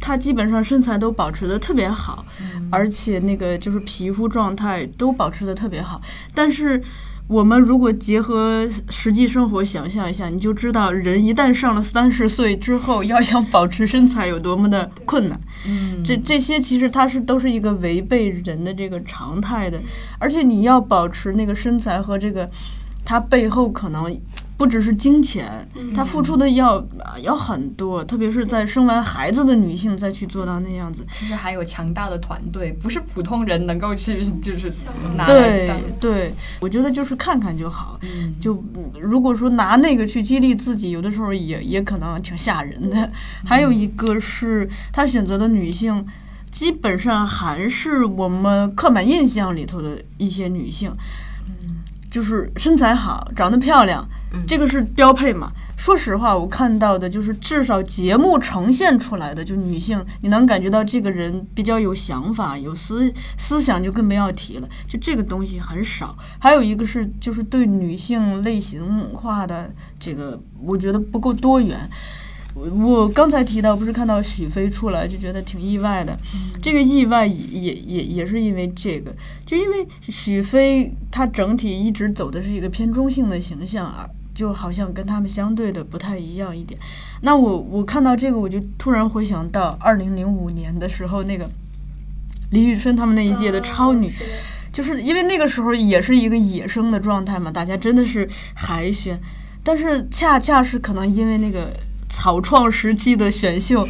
[0.00, 2.24] 他基本上身材都保持的特别好，
[2.70, 6.00] 而且那个就是皮肤状态都保持的特别好，
[6.34, 6.82] 但是。
[7.28, 15.38] 我们如果结合实际生活想象一下，你就知道人一旦上了三十岁之后，要想保持身材有多么的困难。
[15.66, 19.78] 嗯，这这些其实它是都是一个违背人的这个常态的，
[20.18, 22.48] 而且你要保持那个身材和这个，
[23.04, 24.18] 它背后可能。
[24.58, 26.84] 不只是金钱，她付出的要
[27.22, 31.06] 要很多，特别是在生完孩子的女性再去做到那样子。
[31.12, 34.70] 其实还有强大的团队，不是普通人能够去就是
[35.16, 38.00] 拿对对，我觉得就是看看就好。
[38.40, 38.60] 就
[39.00, 43.08] 如果说拿那个去激励自己，有的时候也也可能挺吓人的。
[43.44, 46.04] 还有一个是她选择的女性，
[46.50, 50.92] 基本上还是我们刻板印象里头的一些女性，
[52.10, 54.08] 就是身材好，长得漂亮。
[54.46, 55.50] 这个是标配嘛？
[55.78, 64.68] 说实话，我看到的就是至少节目呈现出来的，就女性，你能感觉到这个人比较有想法、有思思想，就更不要提了。
[64.86, 66.14] 就这个东西很少。
[66.38, 71.88] 还有一个是，就是对女性类型化的这个，我觉得不够多元。
[72.58, 76.18] 我刚才提到，不是看到许飞出来就觉得挺意外的。
[76.60, 79.14] 这个意外也也也也是因为这个，
[79.46, 84.08] 就因为许飞他整体一直走的是一个偏中性的形象啊。
[84.34, 86.78] 就好像跟他们相对的不太一样一点，
[87.22, 91.50] 那我我看到这个我就突然回想到二零零五年的时候，那个
[92.52, 94.08] 李宇春他们那一届的超女，
[94.72, 99.20] 就是因为那个时候也是一个野生的状态嘛，大家真的是海选，
[99.64, 101.72] 但是恰恰是可能因为那个
[102.08, 103.86] 草创时期的选秀，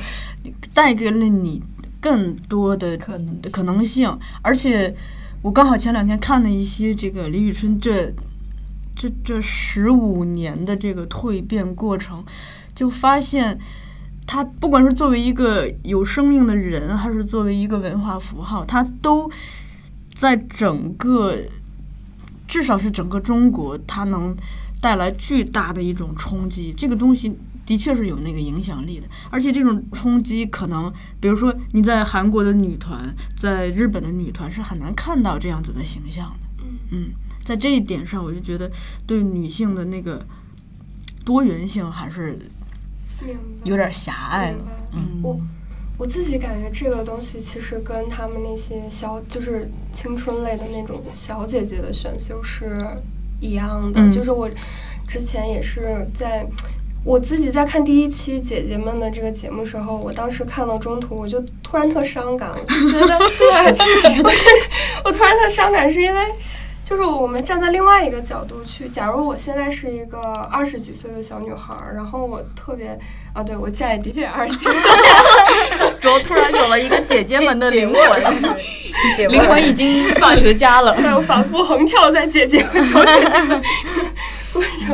[0.75, 1.63] 带给了你
[2.01, 4.95] 更多的可能可能性，而且
[5.43, 8.15] 我刚好前两天看了一些这个李宇春这。
[9.01, 12.25] 这这十五年的这个蜕变过程，
[12.75, 13.57] 就发现，
[14.27, 19.31] 他不管是作为一个有生命的人，还是作为一个文化符号，他都
[20.13, 21.37] 在整个，
[22.49, 24.35] 至少是整个中国，它能
[24.81, 26.75] 带来巨大的一种冲击。
[26.77, 36.65] 这个东西的确是有那个影响力的，而且这种冲击可能，比如说你在韩国的女团，在日本的女团是很难看到这样子的形象的。
[36.93, 37.11] 嗯。
[37.45, 38.71] 在这一点上，我就觉得
[39.07, 40.23] 对女性的那个
[41.25, 42.39] 多元性还是
[43.65, 44.59] 有点狭隘了。
[44.93, 45.41] 嗯，我
[45.97, 52.87] 我自己感觉这个东西其实跟他们那些小就是青春类的那种小姐姐的选秀是
[53.41, 54.13] 一样的。
[54.13, 54.47] 就是我
[55.07, 56.47] 之前也是在
[57.05, 64.31] 我自己在看第一期姐姐们的这个节目时候，我当时看到中途，我就突然特伤感，我就觉得， 对，我
[65.05, 66.21] 我突然特伤感，是因为。
[66.85, 70.19] 就是我们站在另外一个角度去，假如我现在是一个
[70.51, 72.99] 二十几岁的小女孩儿，然后我特别
[73.35, 74.73] 啊，对我家里的确二十几岁，
[76.01, 78.23] 然后突然有了一个姐姐们的灵魂，
[79.15, 83.61] 姐灵魂已经三十家了，对我反复横跳在姐姐和小姐姐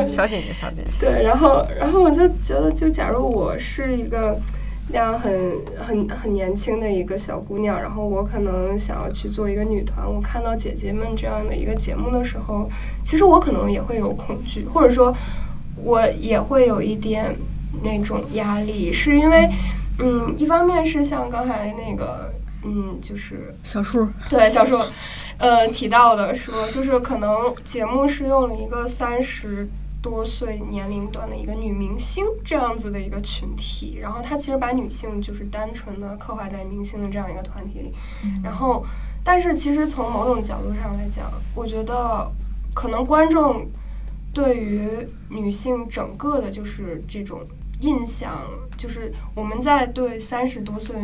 [0.07, 4.37] 小姐姐，小姐姐，对，然后然后我就觉得，就假如我是一个。
[4.87, 5.33] 那样很
[5.79, 10.05] 很很年轻的一个小姑娘，然后我可能想要去做一个女团。
[10.07, 12.69] 我看到姐姐们这样的一个节目的时候，
[13.03, 15.11] 其实我可能也会有恐惧，或者说，
[15.83, 17.35] 我也会有一点
[17.81, 19.49] 那种压力，是因为，
[19.97, 22.31] 嗯，一方面是像刚才那个，
[22.65, 24.77] 嗯，就是小树，对小树，
[25.37, 29.69] 呃，提到的说，就是可能节目是用了一个三十。
[30.05, 37.91] 多岁年龄段的一个女明星这样子的一个群体，然后她其实把女性就是单纯的刻画在明星的这样一个团体里，
[38.43, 38.85] 然后，
[39.23, 41.25] 但是其实从某种角度上来讲，
[41.55, 42.31] 我觉得
[42.71, 43.67] 可能观众
[44.31, 44.87] 对于
[45.27, 47.41] 女性整个的就是这种
[47.79, 48.43] 印象，
[48.77, 50.95] 就是我们在对三十多岁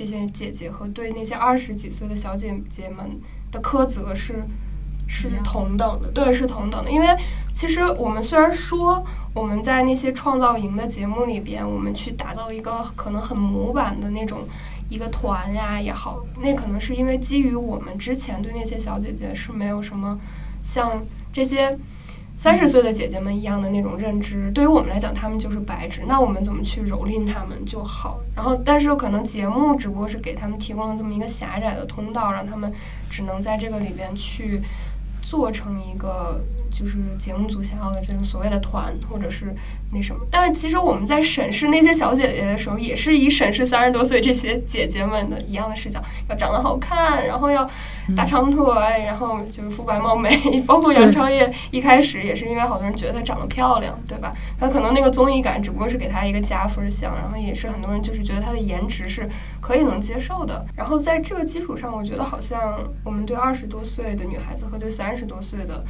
[0.00, 3.20] 这些姐姐和对那些二十几岁的小姐姐们
[3.52, 4.42] 的苛责是。
[5.12, 6.88] 是同等的，对，是同等的。
[6.88, 7.08] 因为
[7.52, 14.46] 其实我们虽然说我们在那些创造营的节目里边，我们去打造一个可能很模板的那种
[14.88, 20.16] 一个团呀也好，那可能是因为基于我们之前对那些小姐姐是没有什么
[20.62, 21.76] 像这些
[22.40, 24.50] 三十岁的姐姐们一样的那种认知。
[24.52, 28.18] 对于我们来讲，她们就是白纸，那我们怎么去蹂躏她们就好。
[28.34, 32.72] 然后，但是可能节目只不过是给他们提供了这么一个狭窄的通道，让他们
[33.10, 34.62] 只能在这个里边去。
[35.22, 39.54] 做成一个就是节目组想要的这种所谓的团，或者是
[39.92, 40.20] 那什么。
[40.30, 47.68] 但是其实我们在审视那些小姐姐的时候，也是以审视三十多岁这些姐姐们的一样的视角，要长得好看，然后要
[48.16, 48.64] 大长腿，
[49.04, 50.30] 然后就是肤白貌美。
[50.66, 54.34] 包括杨超越一开始也是因为好多人觉得她长得漂亮，对吧？
[54.58, 59.28] 她可能那个综艺感只不过是给她一个加分项，然后也是很多人就是觉得她的颜值是
[59.60, 60.66] 可以能接受的。
[60.74, 65.20] 然后在这个基础上，我觉得好像我们对二十多岁的女孩子和对三十。
[65.20, 65.84] 十多岁的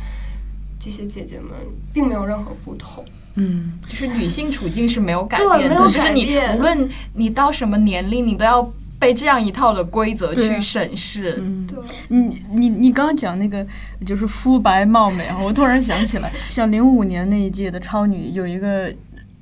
[0.81, 1.51] 这些姐姐们
[1.93, 11.37] 并没有任何不同，嗯，就是女性处境是没有改变的，就是你无论你到什么年龄，你都要被这样一套的规则去审视。
[11.39, 13.65] 嗯，对，你你你刚刚讲那个
[14.07, 18.91] 就是肤白貌美啊，我突然想起来，像零五年那一届的超女有一个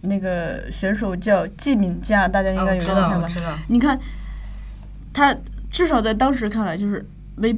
[0.00, 3.28] 那个选手叫季敏佳，大家应该有印象吧？
[3.68, 3.96] 你看，
[5.12, 5.32] 她
[5.70, 7.56] 至少在当时看来就是微。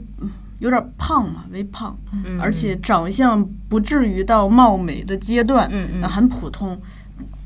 [0.61, 1.99] 有点胖嘛，微胖，
[2.41, 5.69] 而且长相不至于到貌美的阶段，
[6.01, 6.79] 那很普通。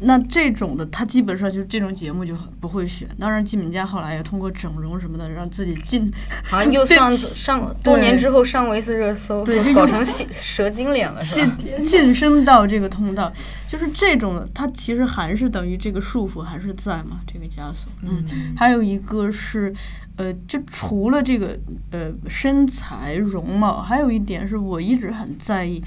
[0.00, 3.08] 那这种的，他基本上就是这种节目就不会选。
[3.18, 6.10] 当然，金敏佳后来也通过整容什么的，让自己进，
[6.44, 11.56] 好像又 上上多年之后上过一次热搜，对，搞成蛇蛇精脸了，是吧？
[11.58, 13.32] 晋晋升到这个通道，
[13.68, 17.90] 就是这种的，它其实还是等于这个束缚还是在嘛，这个枷锁。
[18.02, 19.74] 嗯，还有一个是。
[20.16, 21.58] 呃，就除了这个
[21.90, 25.82] 呃身材容貌，还有一点是我一直很在意，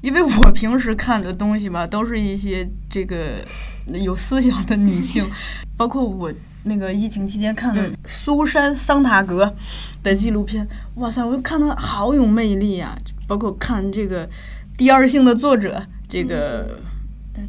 [0.00, 3.44] 因为我平时看的东西吧，都是一些这个
[3.92, 5.28] 有思想的女性，
[5.76, 6.32] 包括我
[6.64, 9.54] 那个疫情期间看的苏珊·桑塔格
[10.02, 12.96] 的纪录片，哇塞，我就看她好有魅力啊！
[13.26, 14.26] 包括看这个
[14.76, 16.78] 《第二性》的作者，这个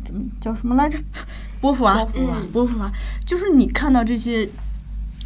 [0.06, 0.98] 怎么叫什么来着？
[1.62, 2.06] 波伏娃，
[2.54, 2.92] 波伏娃，
[3.26, 4.50] 就是你看到这些。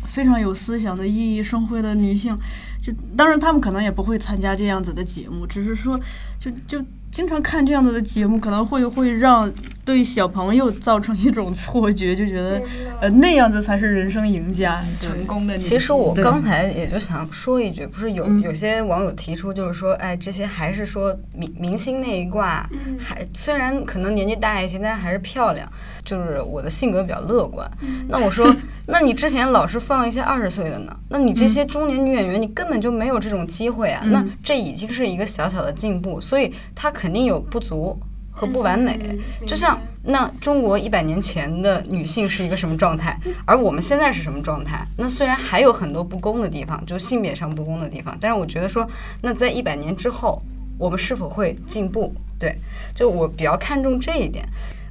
[0.05, 2.37] 非常有思想的熠熠生辉的女性，
[2.79, 5.99] 就当然她们可能也不会参加这样子的节目，只是说，
[6.37, 9.47] 就就经常看这样子的节目，可能会会让
[9.85, 12.61] 对小朋友造成一种错觉，就觉得
[13.01, 15.57] 呃那样子才是人生赢家、成功的。
[15.57, 25.69] 其实我刚才也就想说一句，不是有有些网友提出，就是说，哎，这些还是说明明星那一挂，还虽然可能年纪大一些，但还是漂亮。
[26.05, 27.69] 就是我的性格比较乐观，
[28.09, 28.53] 那我说，
[28.87, 30.93] 那你之前老是放一些二十岁的呢？
[31.07, 34.03] 那你这些中年女演员，你根本就没有这种机会啊！
[34.07, 37.97] 那这已经是一个小小的进步，所以它肯定有不足
[38.33, 39.17] 和不完美。
[39.47, 44.85] 就像那中国一百年前的女性是一个什么状态，而我们现在是什么状态？
[44.97, 48.85] 那虽然还有很多不公的地方，就性别上不公的地方，但是我觉得说，
[49.21, 50.41] 那在一百年之后，
[50.77, 52.13] 我们是否会进步？
[52.37, 52.57] 对，
[52.93, 54.45] 就我比较看重这一点。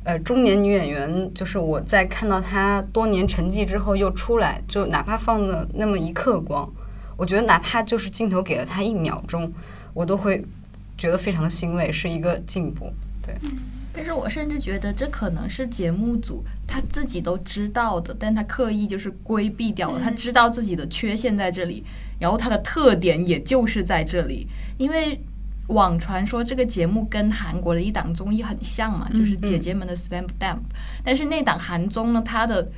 [0.05, 6.69] 呃，中年女演员，就是我在看到她多年沉寂之后又出来，就哪怕放了那么一刻光，
[7.17, 9.53] 我觉得哪怕就是镜头给了她一秒钟，
[9.95, 10.45] 我都会
[10.99, 12.93] 觉得非常的欣慰，是一个进步。
[13.25, 13.37] 对，
[13.93, 20.01] 但是我甚至觉得这可能是节目组他自己都知道的，但他刻意就是规避掉了。
[20.03, 21.85] 他知道自己的缺陷在这里，
[22.19, 24.49] 然后他的特点也就是在这里。
[24.77, 25.21] 因为
[25.69, 30.59] 网传说这个节目跟韩国的一档综艺很像嘛，就是姐姐们的 Slam Dunk。
[31.05, 32.69] 但是那档韩综呢，它的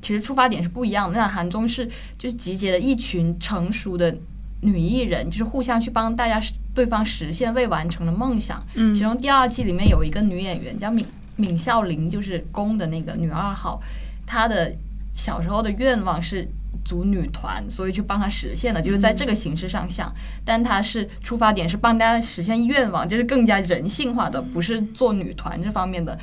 [0.00, 1.14] 其实出发点是不一样的。
[1.14, 1.86] 那档韩综是
[2.16, 4.16] 就是集结了一群成熟的
[4.62, 6.40] 女艺人，就是互相去帮大家
[6.74, 8.62] 对方实现未完成的梦想。
[8.74, 11.04] 嗯其中第二季里面有一个女演员叫闵
[11.36, 13.80] 闵孝琳，就是宫的那个女二号，
[14.26, 14.72] 她的
[15.12, 16.46] 小时候的愿望是
[16.84, 20.12] 组女团，所以去帮她实现了，就是在这个形式上想。
[20.44, 26.18] 但她是出发点是帮大家实现愿望，就是更加人性化的，不是做女团这方面的。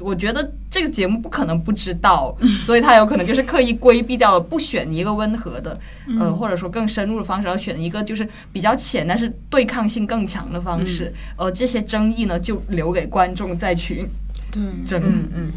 [0.00, 5.78] 我觉得这个节目不可能不知道，所以他有可能就是刻意规避掉了，不选一个温和的，
[6.20, 11.12] 呃，或者说更深入的方式，而选一个就是比较浅但是对抗性更强的方式。
[11.36, 14.08] 呃，这些争议呢，就留给观众再去
[14.52, 15.02] 对，争。
[15.04, 15.52] 嗯嗯，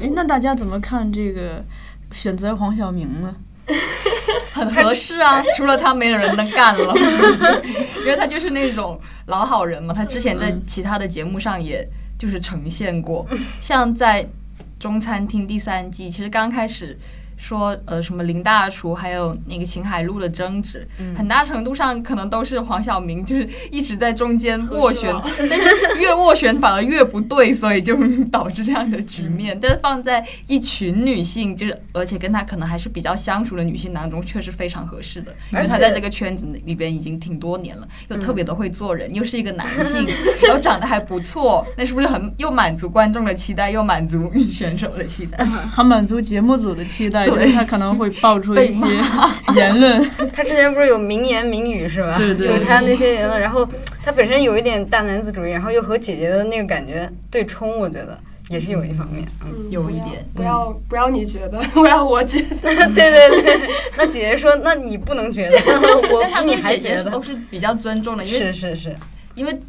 [0.00, 1.64] 哎，那大家怎么看这个
[2.12, 3.34] 选择黄晓明呢？
[4.52, 6.92] 很合适啊，除了他没有人能干了，
[8.02, 9.94] 因为他就是那种老好人嘛。
[9.94, 11.88] 他之前在其他的节目上也
[12.20, 13.26] 就是呈现过，
[13.62, 14.22] 像在
[14.78, 16.94] 《中餐厅》第三季，其实刚开始。
[17.40, 20.86] 说呃什么林大厨还有那个秦海璐的争执，
[21.16, 27.96] 很大程度上可能都是黄晓明就是一直在中间斡旋， 但是越斡旋反而越不对，所以就
[28.30, 29.58] 导致这样的局面。
[29.60, 40.06] 但是放在一群女性，就是而且跟他可能还是比较相熟的女性当中，却是非常合适的，因为他在这个圈子里边已经挺多年了，又特别的会做人，又是一个男性，
[40.46, 45.42] 然后长得还不错，那是不是很又满足观众的期待，又满足女选手的期待？
[45.44, 48.84] 还满足节目组的期待，对就是他可能会爆出一些
[49.54, 50.02] 言论。
[50.32, 52.16] 他之前不是有名言名语是吧？
[52.18, 53.68] 对对就是他那些言论，然后
[54.02, 58.18] 他本身有一点大男子主义，然后又和姐姐的那个感觉对冲，我觉得
[58.48, 59.26] 也是有一方面。
[59.44, 62.56] 嗯，有一点不要不要你觉得， 不要我觉得。
[62.60, 63.70] 对对对。
[63.96, 65.56] 那姐姐说，那你不能觉得，
[66.10, 68.96] 我比你姐姐还觉得都是比较尊重的，因为是是是，
[69.34, 69.60] 因为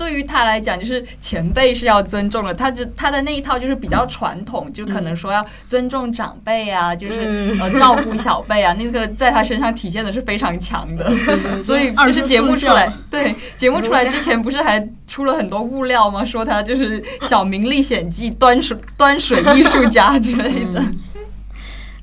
[0.00, 2.54] 对于他来讲，就是前辈是要尊重的。
[2.54, 11.14] 他就他的那一套就是比较传统，就可能说要尊重长辈啊，就是、嗯呃照顾小辈啊，那个在他身上体现的是非常强的。
[11.60, 16.24] 所以就是节目出来，对 节目出来之前不是还出了很多物料吗？
[16.24, 16.98] 说他就是
[17.28, 20.82] 《小明历险记》端水 端水艺术家之类的。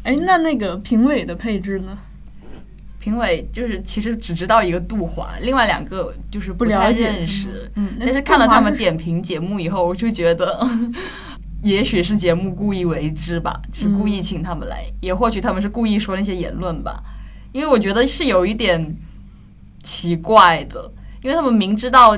[0.03, 1.97] 哎，那那个评委的配置呢？
[3.07, 7.71] 评委就是其实只知道一个杜华，另外两个就是不太认识。
[7.75, 10.69] 嗯，那但是看了他们点评节目以后，我就觉得，
[11.63, 17.01] 也许是节目故意为之吧，就是故意请他们来，也或许他们是故意说那些言论吧，
[17.53, 18.93] 因为我觉得是有一点
[19.81, 20.91] 奇怪的，
[21.23, 22.17] 因为他们明知道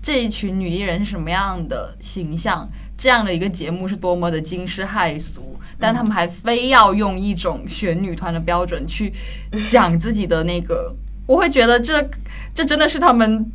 [0.00, 2.66] 这一群女艺人是什么样的形象，
[2.96, 5.51] 这样的一个节目是多么的惊世骇俗，
[5.82, 9.12] 但他们还非要用一种选女团的标准去
[9.68, 10.94] 讲自己的那个，
[11.26, 12.08] 我会觉得这
[12.54, 13.50] 这真的是他们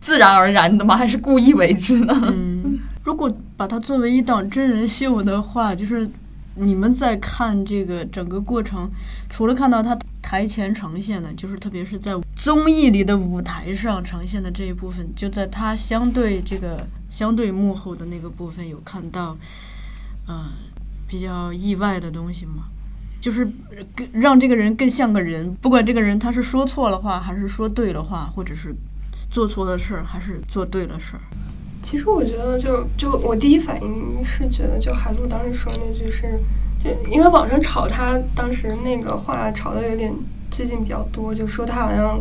[0.00, 0.96] 自然而然的吗？
[0.96, 2.16] 还是故意为之呢？
[2.26, 6.08] 嗯，如果把它作为一档真人秀的话，就是
[6.54, 8.88] 你们在看这个整个过程，
[9.28, 19.36] 除了看到他台前呈现的，就是特别是在综艺里的舞台上呈现的这一部分，就在他相对这个相对幕后的那个部分有看到，
[20.28, 20.44] 嗯、
[21.12, 22.64] 比较意外的东西吗？
[23.20, 23.44] 就是
[23.94, 28.74] 更让这个人更像个人，不管这个人他是说错了话，还是说对了话，或者是
[29.30, 31.20] 做错了事儿，还是做对了事儿。
[31.82, 36.40] 其实我觉得就，就我第一反应是觉得，就海陆当时说那句是，
[36.82, 40.10] 就因为网上炒他当时那个话炒的有点
[40.50, 42.18] 最近比较多，就说他好像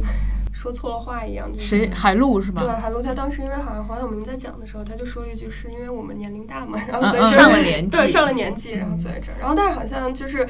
[0.62, 1.52] 说错了话一样。
[1.52, 1.90] 就是、谁？
[1.90, 2.62] 海陆是吧？
[2.62, 10.48] 对，海陆他当时因为好像黄晓明在讲的时候，他就说了一句是因为我们年龄大嘛，然后所以嗯嗯上了年纪，对，上了年纪，然后坐在这儿，然后但是好像就是，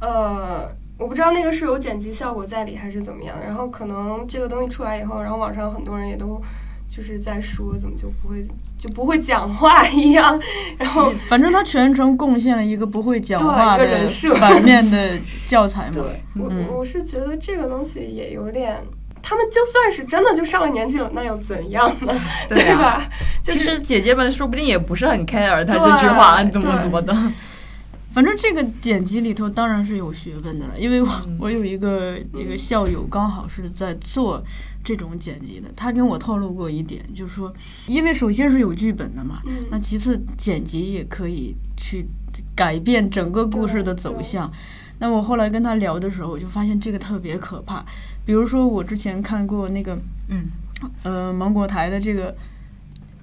[0.00, 6.38] 呃，我不知道那个是有剪辑效果在里还是怎么样，然后可能这个东西出来以后，然后网上很多人也都
[6.86, 8.46] 就是在说怎么就不会
[8.78, 10.38] 就不会讲话一样，
[10.76, 15.94] 然后反正他全程贡献了一个不会讲话的人设反面的教材嘛。
[16.04, 18.76] 对我嗯我是觉得这个东西也有点。
[19.28, 22.14] 他们就算是真的就上了年纪了，那又怎样呢？
[22.48, 23.10] 对啊吧？
[23.42, 27.12] 就是其实姐姐们说不定也不是很 care 他这句话怎么怎么的。
[28.12, 34.40] 反正这个剪辑里头当然是有学问的了，因为我、嗯我有一个一个校友刚好是在做
[34.84, 37.52] 这种剪辑的，他跟我透露过一点，就是说，
[37.88, 42.06] 因为首先是有剧本的嘛，嗯那其次剪辑也可以去
[42.54, 44.50] 改变整个故事的走向。
[44.98, 47.84] 那我后来跟他聊的时候，我就发现这个特别可怕。
[48.26, 49.96] 比如说我之前看过那个，
[50.28, 50.46] 嗯，
[51.04, 52.34] 呃，芒果台的这个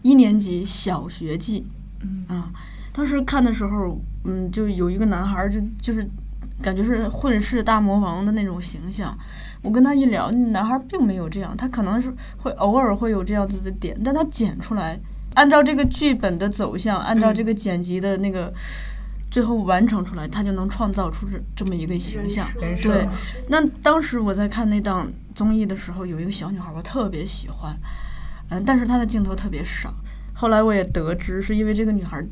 [0.01, 1.65] 一年级小学记，
[2.01, 2.49] 嗯啊，
[2.93, 6.09] 当时看的时候，嗯，就有一个男孩儿就就是
[6.61, 9.15] 感觉是混世大魔王的那种形象。
[9.61, 14.97] 我跟他一聊，男孩儿并没有这样，他可能是会偶尔会有这样子的点，但他剪出来，
[15.33, 18.53] 按照这个剧本的走向，按照这个剪辑的那个。
[19.34, 22.45] 最后完成出来，他就能创造出这这么一个形象。
[22.61, 23.09] 人设设
[23.47, 27.75] 那当时我在看那档综艺的时候，有一个小女孩，我特别喜欢，
[28.49, 29.91] 嗯，但是她的镜头特别少。
[30.36, 32.23] 后来我也得知，是因为这个女孩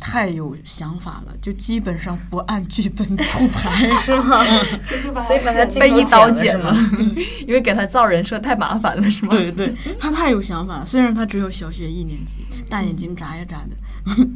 [0.00, 4.42] 太有想法了，就基本上不按剧本出牌，是吗？
[4.82, 6.74] 所以把所以把它它被一镜头刀剪了？
[7.46, 9.28] 因为给她造人设太麻烦了，是吗？
[9.28, 10.86] 对对，她太有想法了。
[10.86, 14.26] 虽然她只有小学一年级，大眼睛眨呀眨的。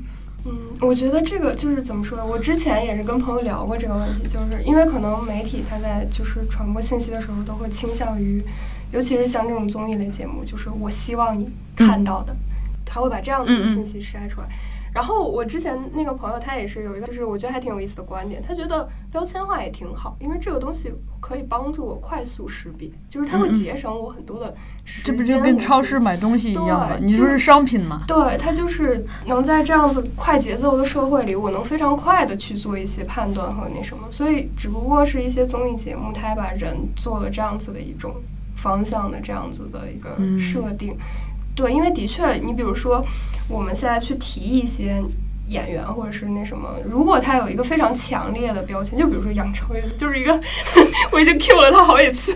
[0.44, 2.24] 嗯，我觉得这个就是怎么说？
[2.24, 8.42] 我之前也是跟朋友聊过这个问题，就是因为可能媒体它在就是传播信息的时候，都会倾向于，
[8.90, 12.34] 尤其是像这种综艺类节目，就是我希望你看到的，
[12.86, 14.48] 他会把这样的信息筛出来。
[14.92, 25.14] 然后我之前那个朋友他也是有一个，就是我觉得还挺有意思的观点，他觉得标签化也挺好，因为这个东西可以帮助我快速识别，就是它会节省我很多的时间。
[25.14, 26.96] 这不就跟超市买东西一样吗？
[27.00, 28.02] 你就是商品嘛？
[28.06, 34.04] 对，它就是能在这样子快节奏的社会里，我能非常快的去做一些判断和那什么。
[34.10, 38.14] 所以，只不过是一些综艺节目，它把人做了这样子的一种
[38.56, 40.96] 方向的这样子的一个嗯设定。
[41.60, 43.04] 对，因为的确，你比如说，
[43.48, 45.02] 我们现在去提一些。
[45.50, 50.40] 演员或者是那什么，如果他有一个非常强烈的标签，就比如说杨超越，就是一个
[51.10, 52.32] 我已经 Q 了他好几次，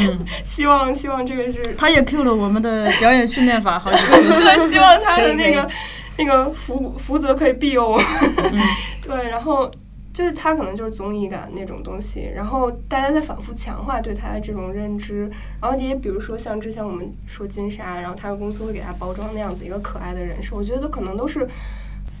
[0.00, 4.22] 嗯， 希望希望这个是他也 Q 了我们的表演训练法好几次。
[4.30, 5.68] 对， 希望他的那个
[6.16, 8.00] 那个福福泽可以庇佑我。
[8.00, 8.58] 嗯
[9.02, 9.70] 对，然后
[10.14, 21.46] 就是他可能就是综艺感那种东西，然后大家在反复强化对他的这种认知，然后也比如说像之前我们说金莎，然后他的公司会给他包装那样子一个可爱的人设，我觉得可能都是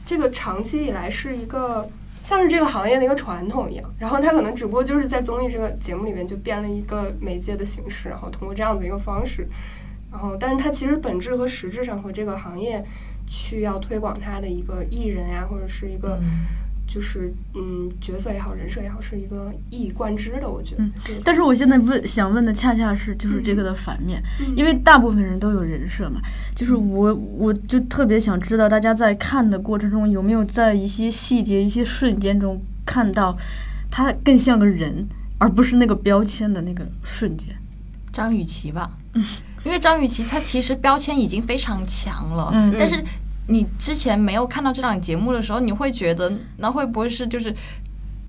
[0.04, 1.88] 这个长期以来是一个。
[2.24, 9.46] 像是这个行业的一个传统一样，然后他可能只不过就是在综艺这个节目里面就编了一个媒介的形式，然后通过这样的一个方式，
[10.10, 12.82] 然后，但是他其实本质和实质上和这个行业
[13.26, 16.18] 去要推广他的一个艺人呀，或者是一个
[16.86, 20.84] 就是嗯角色也好，人设也好，是一个一以贯之的，我觉得。
[20.84, 20.92] 嗯
[21.24, 24.22] 但是我现在问想问的恰恰是就是这个的反面，
[24.56, 26.20] 因为大部分人都有人设嘛，
[26.54, 33.36] 就是我我就特别想知道大家在看的过程中有没有在一些细节、一些瞬间中看到
[33.90, 35.06] 他更像个人，
[35.38, 37.54] 而不是那个标签的那个瞬间。
[38.12, 38.90] 张雨绮吧，
[39.64, 43.02] 因为张雨绮她其实标签已经非常强了，嗯但是
[43.46, 47.54] 你之前没有看到这档节目的时候，你会觉得那会不会是就是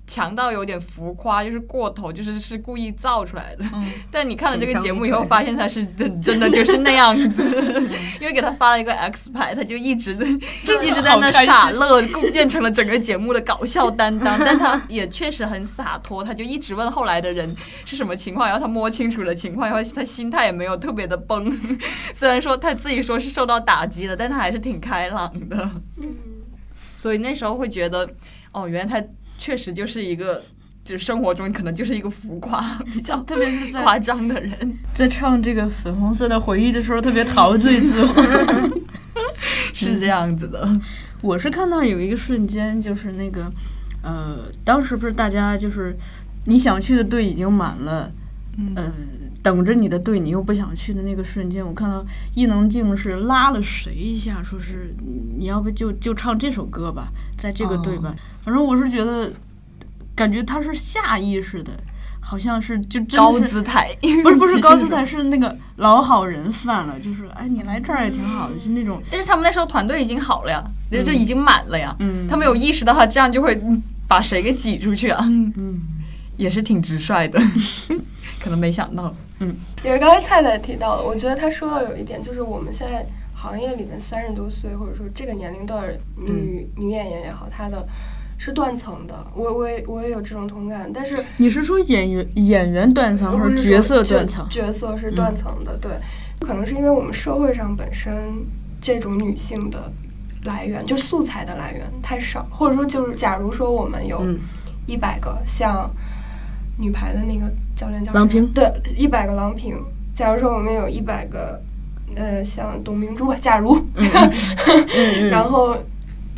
[0.06, 3.64] 强到有点浮夸，就是过头，就是是故意造出来的？
[3.74, 7.42] 嗯 但你看了这个节目以后，发现他是真真的就是那样子，
[8.20, 10.12] 因为给他发了一个 X 牌，他就一直
[10.82, 12.00] 一直在那傻乐，
[12.32, 14.38] 变成了整个节目的搞笑担当。
[14.38, 17.54] 但他也确实很洒脱，他就一直问后来的人
[17.84, 21.52] 是什么情况，然后他摸清楚了情况，然后他心态也没有特别的崩。
[22.14, 25.70] 虽然说他自己说是受到打击的，但他还是挺开朗的。
[25.96, 26.14] 嗯，
[26.96, 28.08] 所以那时候会觉得，
[28.52, 29.06] 哦，原来他
[29.38, 30.42] 确实就是一个。
[30.86, 38.80] 就是生活中可能就是一个浮夸、 比较特别是在夸张的人，在唱这个粉红色的回忆的时候，特别陶醉自我。
[39.74, 40.80] 是这样子的。
[41.22, 43.50] 我是看到有一个瞬间，就是那个，
[44.00, 45.96] 呃，当时不是大家就是
[46.44, 48.12] 你想去的队已经满了，
[48.56, 48.92] 嗯呃，
[49.42, 52.06] 等着你的队你又不想去的那个瞬间，我看到
[52.36, 54.94] 伊能静是拉了谁一下，说是
[55.36, 58.14] 你要不就就唱这首歌吧，在这个队吧。
[58.46, 59.32] 反正我是觉得，
[60.14, 61.72] 感觉他是下意识的，
[62.20, 63.92] 好像是就真高的是姿态，
[64.22, 71.94] 不是不是 高姿态，是那个老好人犯了，就是哎你来这儿也挺好的，是那种但是他们那时候团队已经好了呀，就就已经满了呀。
[71.98, 72.28] 嗯。
[72.28, 75.82] 他们有意识到他这样就会嗯把谁给挤出去啊，嗯。
[76.38, 77.40] 也是挺直率的，
[78.38, 79.12] 可能没想到。
[79.40, 79.56] 嗯。
[79.82, 87.86] 也是刚才菜菜提到的，我觉得他说到有一点，就是我们现在行业里面三十多岁或者说这个年龄段儿女、女演员也好，她的
[88.38, 94.46] 是断层的，我我也我也有这种同感，但是你是说演员演员断层，还是是角色断层？
[94.50, 95.92] 角色是断层的，对，
[96.40, 98.44] 可能是因为我们社会上本身
[98.80, 99.90] 这种女性的
[100.44, 104.38] 来源，就素材的来源太少，或者说就是假如说我们有嗯。
[104.86, 105.90] 一百个像
[106.78, 109.76] 女排的那个教练叫郎平对，一百个郎平，
[110.14, 111.60] 假如说我们有一百个
[112.14, 115.28] 呃像董明珠吧，假如， 嗯。
[115.28, 115.76] 然后。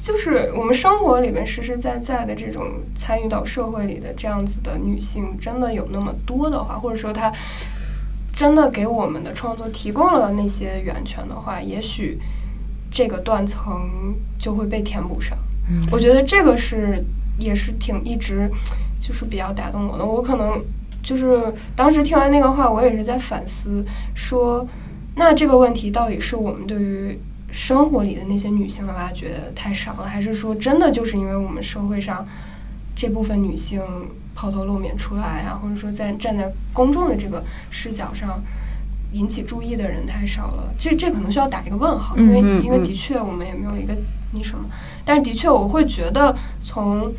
[0.03, 7.33] 就是我们生活里面实实在在的这种参与到社会里的这样子的女性，真的有那么多的话，或者说她
[8.35, 12.19] 真的给我们的创作提供了那些源泉的话，也许
[12.91, 15.37] 这个断层就会被填补上。
[15.71, 17.05] 嗯我觉得这个是
[17.39, 18.51] 也是挺一直
[19.01, 20.05] 就是比较打动我的。
[20.05, 20.65] 我可能
[21.03, 23.85] 就是当时听完那个话，我也是在反思
[24.15, 24.67] 说，
[25.17, 27.19] 那这个问题到底是我们对于
[27.51, 32.27] 生活里的那些女性的挖掘太少了，还是说真的就是因为我们社会上
[32.95, 33.83] 这部分女性
[34.35, 38.43] 抛头露面出来啊，或者说在站在公众的这个视角上
[39.13, 40.73] 引起注意的人太少了？
[40.79, 43.97] 这这可能需要打一个问号，因为嗯嗯嗯因为的确我们也没有一个
[44.33, 44.65] 那什么，
[45.05, 47.13] 但是的确我会觉得从。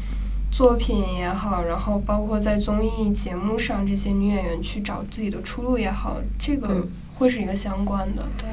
[0.51, 6.87] 作品也好，然后包括在综艺节目上，这些女演员去找自己的出路也好，这个嗯
[7.19, 8.25] 会是一个相关的。
[8.35, 8.49] 对，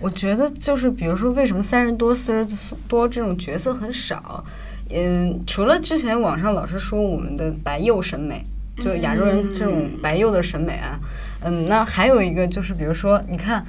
[0.00, 2.46] 我觉得就是，比如说，为什么三十多、四十
[2.88, 4.42] 多这种角色很少？
[4.90, 8.44] 嗯，除了之前网上老是说我们的白幼审美，
[8.78, 10.98] 就亚洲人这种白幼的审美啊，
[11.42, 13.64] 嗯，那还有一个就是，比如说，你看，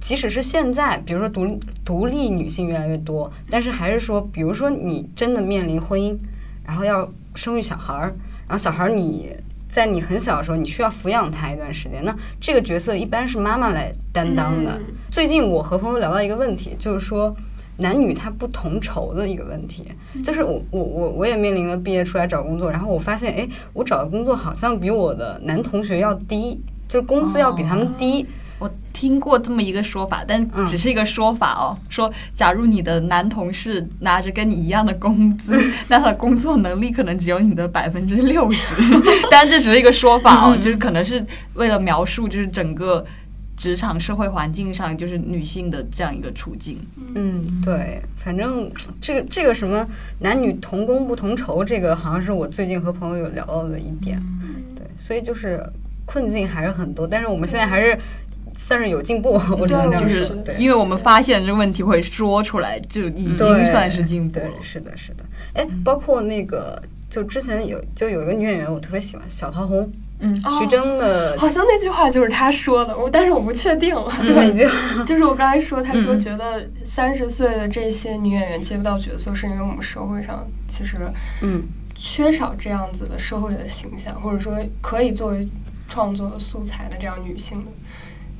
[0.00, 6.16] 即使是现在，比如说独独立女性越来越多，但是还是说，比如说你真的面临婚姻，
[6.66, 8.14] 然后要生育小孩儿，
[8.48, 9.36] 然后小孩儿你。
[9.70, 14.72] 在你很小的时候，你需要抚养他一段时间，那这个角色一般是妈妈来担当的。
[14.72, 17.34] 嗯最近我和朋友聊到一个问题，就是说
[17.78, 19.90] 男女他不同酬的一个问题。
[20.22, 28.26] 就是我我我我也面临了毕业出来找工作，然后我发现，哎，我找的工作好像比我的男同学要低，就是工资要比他们低。
[28.60, 31.76] 我听过这么一个说法，但嗯只是一个说法哦。
[31.88, 35.58] 说，假如你的男同事拿着跟你一样的工资，
[35.88, 38.74] 那他的工作能力可能只有你的百分之六十。
[39.30, 43.04] 但这只是一个说法哦，就是可能是为了描述就是整个
[43.56, 46.78] 职场社会环境上就是女性的这样一个处境。
[47.14, 49.86] 嗯，对，反正这个这个什么
[50.18, 54.22] 男女同工不同酬，这个好像是我最近和朋友有聊到的一点。
[54.76, 55.62] 对，所以就是
[56.04, 57.98] 困境还是很多，但是我们现在还是
[58.62, 64.50] 算是有进步， 我只能这样就是因为我们发现这个问题会说出来，就已经算是进步了，。
[64.60, 65.24] 是的，是的。
[65.54, 73.94] 哎，包括那个，就之前有就有一个女演员，我特别喜欢小桃红，嗯，徐峥的好像那句话就是他说的，我但是我不确定。
[74.20, 74.68] 对，对，就
[75.04, 76.20] 就是我刚才说，他说嗯。
[76.20, 80.98] 觉得三十岁的这些女演员接不到角色，是因为我们社会上其实
[81.40, 81.62] 嗯。
[82.02, 85.46] 缺少这样子的社会的形象，或者说可以作为
[85.86, 87.70] 创作的素材的这样女性的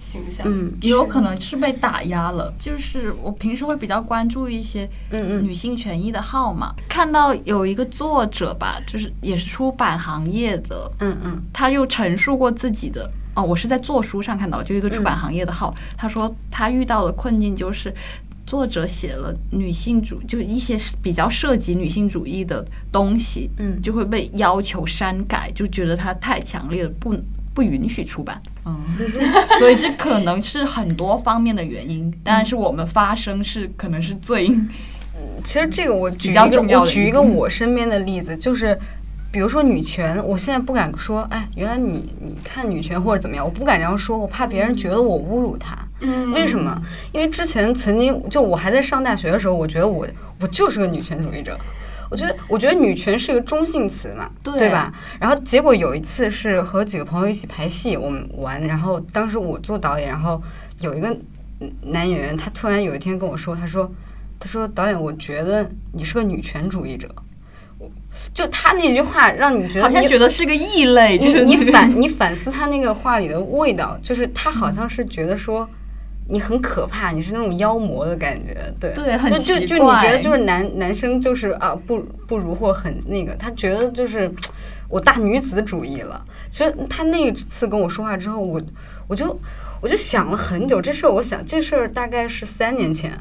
[0.00, 0.46] 形象。
[0.48, 2.52] 嗯也有可能是被打压了。
[2.58, 13.08] 就是我平时会比较关注一些嗯嗯女性权益的号嘛，看到有一个作者吧，就是也是出版行业的，嗯嗯他又陈述过自己的。
[13.34, 17.94] 哦，我是在做书上看到的，就一个出版行业的号，他说他遇到了困境，就是
[18.44, 27.14] 作者写了女性主，就一些比较涉及女性主义的东西，嗯就会被要求删改，就觉得它太强烈了，不
[27.54, 28.40] 不允许出版。
[28.64, 28.78] 嗯，
[29.58, 34.48] 所以这可能是很多方面的原因，当然是我们发声是可能是最
[35.44, 38.78] 其实这个我举一个，我举一个我身边的例子，就是
[39.32, 45.76] 比如说女权，我现在不敢说，哎，原来你你看女权或者怎么样，我不敢这样说，我怕别人觉得我侮辱她。
[46.00, 46.80] 嗯为什么？
[47.12, 50.06] 因为之前曾经就我还在上大学的时候，我觉得我
[50.40, 51.58] 我就是个女权主义者。
[52.10, 54.92] 我觉得，我觉得女权是个中性词嘛，对吧？
[55.20, 60.42] 然后结果有一次是和几个朋友一起排戏，我们玩，然后当时我做导演，然后
[60.80, 61.08] 有一个
[61.60, 63.90] 嗯男演员，他突然有一天跟我说，他说，
[64.38, 67.08] 他说导演，我觉得你是个女权主义者。
[67.78, 67.90] 我
[68.34, 75.66] 就他那句话让你觉得好像觉得是个异类，就是你你 反你反思他那个话里的味道，就是他好像是觉得说
[76.30, 84.30] 你很可怕，你是那种妖魔的感觉，对对很就就就你觉得就是男男生就是啊不不如或很那个，他觉得就是
[84.88, 86.24] 我大女子主义了。
[86.48, 88.60] 其实他那一次跟我说话之后，我
[89.08, 89.38] 我就
[89.82, 93.12] 我就想了很久，这事儿我想这事儿大概是三年前。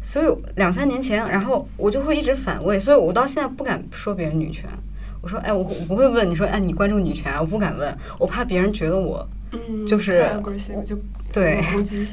[0.00, 4.70] 所以两三年前，然后我就会一直反胃，所以我到现在不敢说别人女权。
[5.20, 7.40] 我说，哎，我我不会问你说，哎，你关注女权啊？
[7.40, 10.26] 我不敢问，我怕别人觉得我嗯，就是
[10.86, 10.98] 就
[11.32, 11.62] 对。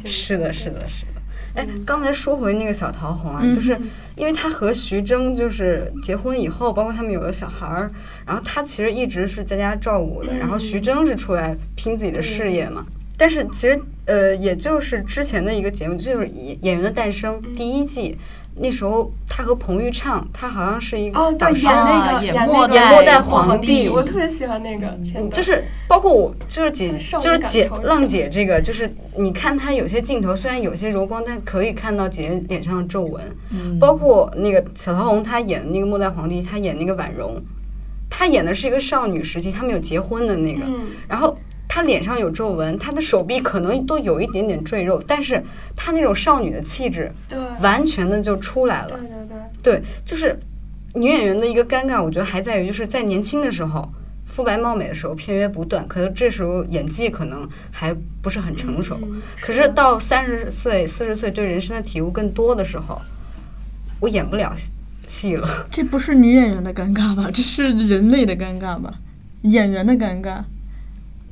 [0.06, 1.12] 是的，是的，是的。
[1.56, 3.80] 哎，嗯刚才说回那个小桃红啊，嗯就是
[4.16, 7.92] 因为他和徐峥就是结婚以后，包括他们有了小孩儿，
[8.26, 12.86] 然后他其实一直是在家照顾的，然后徐峥是出来拼自己的事业嘛。
[13.18, 18.18] 但是其实呃，也就是之前的一个节目，就是《演演员的诞生》第一季，
[18.58, 24.98] 那时候他和彭昱畅，他好像是一个哦，对，导师演那啊个演那个演末代演末代皇皇帝我特别喜欢那个，
[25.30, 33.22] 就是包括我，就是姐，就是姐浪姐这个，就是你看她有些镜头，虽然有些柔光，但可以看到姐姐脸上的皱纹。
[33.52, 37.36] 嗯包括那个小桃红，她演那个末代皇帝，她演那个婉容，
[38.10, 41.38] 她演的是一个少女时期，她们有结婚的那个，嗯，然后。
[41.76, 45.44] 她脸上有皱纹，她的手臂可能都有一点点赘肉，但是
[45.76, 49.00] 她那种少女的气质对，完全的就出来了对。
[49.00, 49.28] 对
[49.62, 50.40] 对，对，就是
[50.94, 53.90] 女演员的一个尴尬，我觉得还在于就是在年轻的时候。
[54.26, 58.98] 肤白貌美的时候片约不断，可是这时候演技可能还不是很成熟。
[59.04, 63.00] 嗯可是到三十岁、四十岁，对人生的体悟更多的时候，
[64.00, 64.72] 我演不了戏
[65.08, 65.68] 戏了。
[65.70, 67.30] 这不是女演员的尴尬吧？
[67.32, 68.96] 这是人类的尴尬吧？
[69.44, 70.44] 演员的尴尬。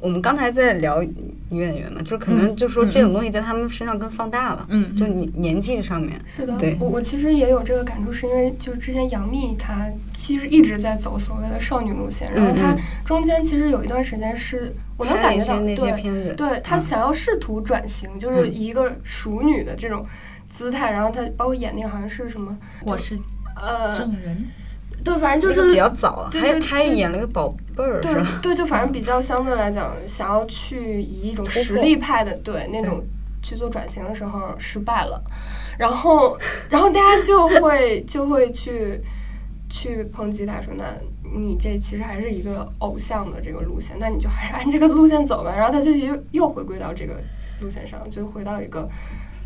[0.04, 1.02] 我们刚才在聊
[1.50, 6.20] 女演员嘛，就是可能嗯就说嗯这种东西在他们身上更放大了，嗯，就年年纪上面。
[6.26, 12.80] 是的对，我我其实也有这个感触，是因为就是之前杨幂她其实一直在走所谓的少女路线，然后她嗯。
[13.06, 16.82] 中间其实有一段时间是我能感觉到，那些对片子，对她嗯。
[16.82, 20.06] 想要试图转型，就是一个熟女的这种
[20.50, 23.18] 姿态，然后她包括演那个好像是什么我是
[23.56, 24.46] 呃，证人，
[25.04, 28.40] 对，反正就是那个比较早还有他演了个宝贝儿，是对吧？
[28.42, 33.04] 对，就反正比较相对来讲，想要去以一种实力派的对那种
[33.42, 35.22] 去做转型的时候失败了，
[35.78, 36.38] 然后
[36.70, 39.02] 然后大家就会就会去
[39.70, 40.86] 去抨击他说，那
[41.36, 45.54] 你这其实还是一个偶像的这个路线，那你就还是按这个路线走吧。
[45.56, 47.16] 然后他就又又回归到这个
[47.60, 48.88] 路线上，就回到一个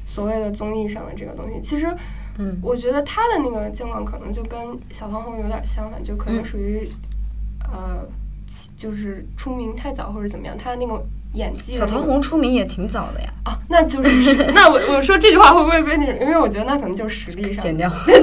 [0.05, 1.59] 所谓的综艺上的这个东西。
[1.61, 1.87] 其实
[2.39, 4.59] 嗯我觉得他的那个境况可能就跟
[4.89, 6.87] 小唐红有点相反，就可能嗯属于、
[7.71, 8.05] 呃，
[8.77, 16.15] 就是出名太早或者怎么样，他那个演技那个小唐红出名也挺早的呀，啊，那就是 那我我说这句话会不会被那种？
[16.21, 17.89] 因为我觉得那可能就是实力上剪掉。
[18.05, 18.17] 对，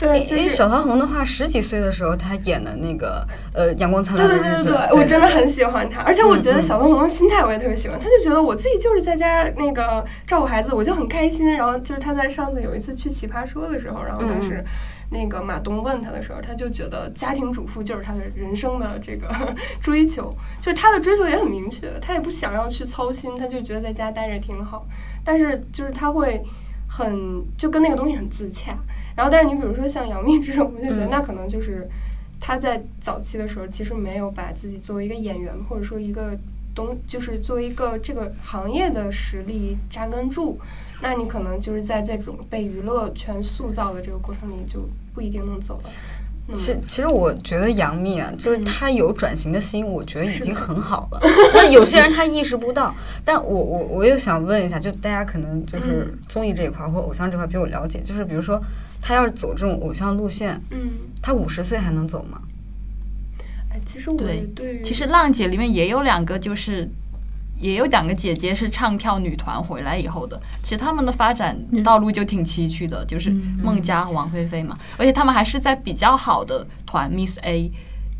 [0.00, 0.34] 因就是。
[0.36, 11.54] 为小桃红的话，十几岁的时候她演的那个呃《阳光灿烂的日子》，对对对对，我真的很喜欢她，而且我觉得小桃红的心态我也特别喜欢，他就觉得我自己就是在家那个照顾孩子，我就很开心。
[11.54, 14.62] 然后就是他在上次有一次去奇葩说的时候，然后当时
[15.10, 19.28] 那个马东问他的时候，他就觉得家庭主妇就是他的人生的这个
[19.80, 24.86] 追求，就是他的追求也很明确，他也不想要去操心，他就觉得在家待着挺好。
[25.24, 26.42] 但是就是他会
[26.88, 28.76] 很就跟那个东西很自洽。
[29.16, 31.88] 然后，但是你比如说像杨幂这种，我就觉得嗯那可能就是
[32.38, 36.36] 她在早期的时候，其实没有把自己作为一个演员，或者说一个
[36.74, 40.58] 东，就是作为一个这个行业的实力扎根住。
[41.02, 45.90] 那你可能就是在这种被娱乐圈塑造的这个过程里，就不一定能走的
[46.54, 51.20] 其其实我觉得杨幂啊，就是嗯她有转型的心，我觉得已经很好了。
[51.52, 52.94] 那有些人他意识不到，
[53.24, 58.62] 但我我我又想问一下，就大家可能就是嗯综艺这一块儿或者偶像这块比我了解，就是比如说
[59.06, 60.90] 他要是走这种偶像路线，嗯，
[61.22, 62.40] 他五十岁还能走吗？
[63.70, 66.90] 哎，其实我对其实浪姐里面也有两个，就是
[67.56, 77.70] 也有两个姐姐是唱跳女团回来以后的，其实她们的发展道路就挺崎岖的，就是嗯孟佳和王菲菲嘛，而且她们还是在比较好的团 Miss A，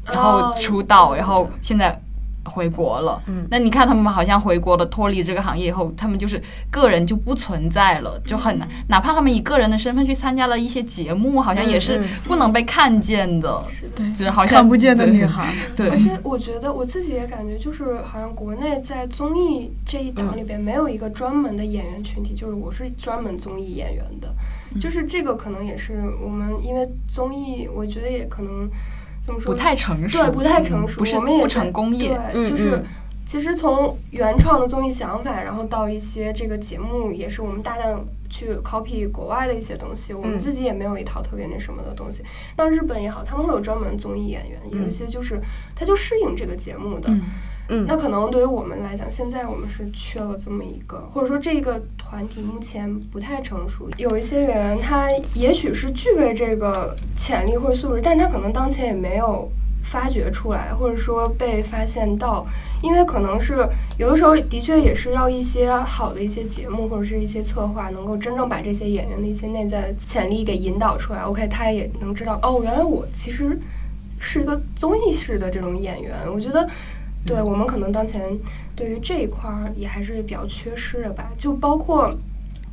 [0.05, 2.01] 然哦后出道，对然后现在。
[2.49, 3.47] 回国了，嗯。
[3.51, 6.41] 那你看他们好像回国了，脱离这个行业以后，他们就是
[6.71, 8.69] 个人就不存在了，就很难。
[8.89, 14.05] 哪怕他们以个人的身份去参加了一些节目，好像也是不能被看见的，是的。
[14.13, 15.55] 就是好像看不见的女孩。
[15.75, 15.89] 对。
[15.89, 24.35] 而且我觉得我自己也感觉，就是好像国内在综艺这一档里边没有一个专门的演员群体，就是我是专门综艺演员的，
[24.81, 28.69] 就是这个可能也是我们因为综艺，我觉得也可能
[29.27, 32.85] 怎么说不太成熟，对不太成熟，不是我们也不成工业，就是嗯
[33.27, 42.23] 其实从原创的综艺想法，然后到一些这个节目，也是我们大量去 copy 国外的一些东西，我们嗯自己也没有一套特别那什么的东西。
[42.57, 45.41] 像日本也好，他们会有专门综艺演员，有一些就是
[45.75, 47.11] 他就适应这个节目的。
[47.11, 47.21] 嗯
[47.69, 53.89] 嗯那可能对于我们来讲，现在我们是缺了这么一个，或者说这个团体目前不太成熟。
[53.97, 59.51] 有一些演员，他也许是具备这个潜力或者素质，但他可能当前也没有
[59.83, 62.47] 发掘出来，或者说被发现到，
[62.83, 71.21] 因为可能是有的时候的确也是要一些好的一些节目或者是一些策划，能够真正把这些演员的一些内在潜力给引导出来。
[71.23, 73.59] OK，他也能知道哦，原来我其实
[74.19, 76.15] 是一个综艺式的这种演员。
[76.33, 76.69] 我觉得，
[77.27, 78.23] 对我们可能当前
[78.75, 82.15] 对于这一块儿也还是比较缺失的吧，就包括。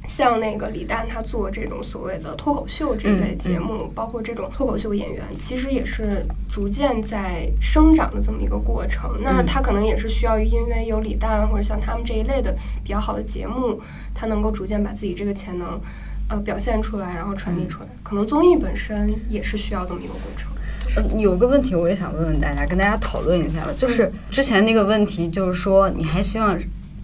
[0.06, 9.10] 像那个李诞，他做这种所谓的脱口秀这一类节目，包括这种脱口秀演员，其实也是逐渐在生长的这么一个过程。
[9.24, 13.80] 那他可能也是需要，因为有李诞或者像他们这一类的比较好的节目，
[14.14, 15.80] 他能够逐渐把自己这个潜能，
[16.28, 17.88] 呃，表现出来，然后传递出来。
[18.04, 20.51] 可能综艺本身也是需要这么一个过程。
[20.96, 26.58] 呃，有个问题我也想问问大家，跟大家讨论一下吧，就是之前那个问题，就是说你还希望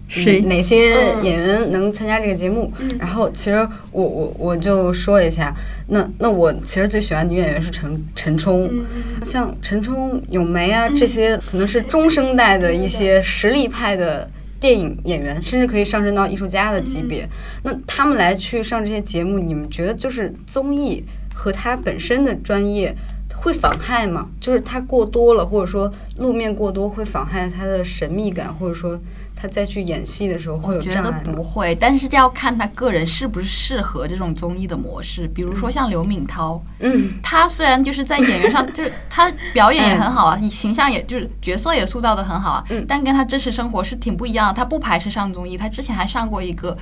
[0.08, 2.72] 谁嗯哪些嗯演员能参加这个节目。
[2.80, 3.56] 嗯然后其实
[3.92, 5.54] 我我我就说一下，
[5.88, 8.68] 那那我其实最喜欢女演员是陈陈冲。
[8.72, 8.84] 嗯
[9.24, 14.28] 像陈冲、咏梅啊，这些可能是中生代的一些实力派的
[14.58, 17.28] 电影演员，甚至可以上升到艺术家的级别。
[17.62, 22.94] 那他们来去上这些节目，你们觉得就是综艺和他本身的专业
[23.40, 24.28] 会妨害吗？
[24.38, 28.98] 就是他过多了，或者说路面过多，会妨害他的神秘感，或者说
[29.34, 31.10] 他再去演戏的时候会有我觉得？
[31.24, 35.26] 不会，但是要看他个人是不是适合这种综艺的模式。
[35.34, 44.52] 比如说像刘敏涛，嗯他虽然就是在演员上， 就是他表演也很好啊，形象也就是角色也塑造的很好啊，嗯但跟他真实生活是挺不一样的。
[44.54, 46.76] 他不排斥上综艺，他之前还上过一个，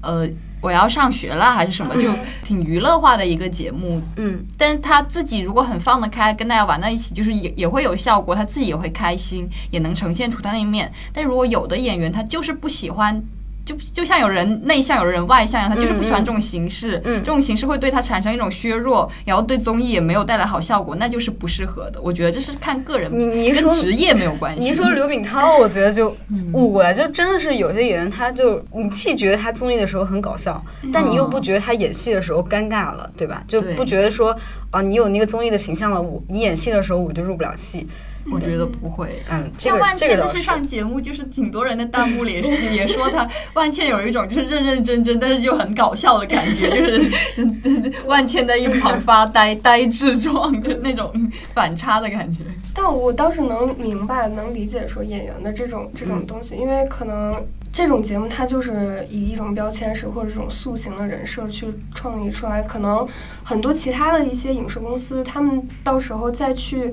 [0.00, 0.28] 呃，
[0.64, 2.08] 我要上学了还是什么，就
[2.42, 4.00] 挺娱乐化的一个节目。
[4.16, 10.90] 嗯但是他自己如果很放得开，跟大家玩在一起，就是也也会有效果，他自己也会开心，也能呈现出他那一面。
[11.12, 13.22] 但如果有的演员他就是不喜欢。
[13.64, 22.00] 就就像有人内向，有人外向一样，他就是不喜欢这种形式，嗯这种形式会对他产生一种削弱，然后对综艺也没有带来好效果，那就是不适合的。
[22.02, 24.60] 我觉得这是看个人，你你一说跟职业没有关系。
[24.60, 26.14] 你一说刘敏涛，我觉得就
[26.52, 30.62] 误过来，就真的是有些演员，他就你既觉得他综艺的时候很搞笑，
[30.92, 33.42] 但你又不觉得他演戏的时候尴尬了，对吧？
[33.48, 34.36] 就不觉得说
[34.70, 37.86] 啊，你有那个综艺的形象了，我你演戏的时候我就入不了戏。
[38.32, 39.22] 我觉得不会。
[39.30, 40.42] 嗯，这像个万茜这次这个倒是。
[40.42, 51.12] 上节目，就是挺多人的弹幕里也是也说她万茜有一种就是认认真真，但是就很搞笑的感觉，就是 万茜在一旁发呆呆滞状，就那种
[51.52, 52.40] 反差的感觉。
[52.74, 63.06] 但我倒是能明白、能理解说演员的这种这嗯种东西，因为可能这种节目它就是以一种标签式或者这种塑形的人设去创立出来，可能
[63.42, 66.92] 很多其他的一些影视公司，他们到时候再去。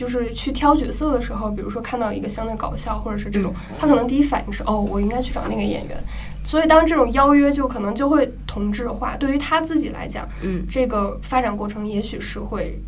[0.00, 6.02] 就是去挑角色的时候，比如说看到一个相对搞笑，或者是这种，嗯他可能第一反应是哦，我应该去找那个演员。
[6.42, 12.80] 所以当这种邀约就可能就会同质化，对于他自己来讲，嗯这个发展过程也许是会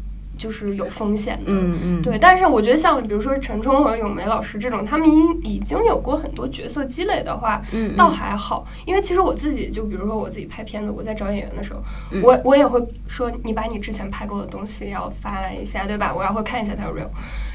[0.43, 1.45] 就是有风险的。
[1.47, 5.09] 嗯嗯，对，但是我觉得像比如说陈冲和咏梅老师这种，他们
[5.43, 8.67] 已经有过很多角色积累的话，嗯，倒还好。
[8.85, 11.81] 因为其实我自己就比如说我自己拍片子，我在找演员的时候，
[12.11, 16.13] 嗯我我也会说你把你之前拍过的东西要发来一下，对吧？
[16.13, 17.09] 我要会看一下他的 real。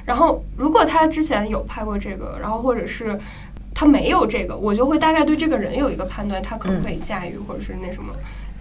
[0.05, 3.19] 然后如果他之前有拍过这个，然后或者是
[3.75, 8.13] 他没有这个，我就会大概对这个人有一个判断，他可不可以驾驭，或者是那什么。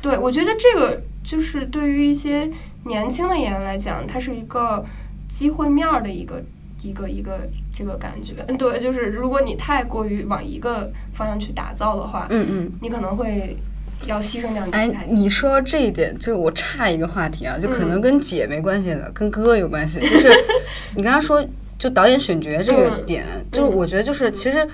[0.02, 2.48] 对，我觉得这个就是对于一些
[2.84, 4.84] 年轻的演员来讲，它是一个
[5.28, 6.40] 机会面儿的一个
[6.82, 7.40] 一个一个
[7.74, 8.44] 这个感觉。
[8.46, 12.72] 嗯，对，就是如果你太过于往一个方向去打造的话，嗯嗯。
[12.80, 13.56] 你可能会
[14.06, 19.98] 要牺牲掉你他，你说这一点，就是我差一个话题啊，就可能嗯跟姐没关系的，跟哥有关系。
[19.98, 20.30] 就是
[20.94, 21.44] 你刚刚说，
[21.76, 24.64] 就导演选角这个嗯点，就是我觉得就是其实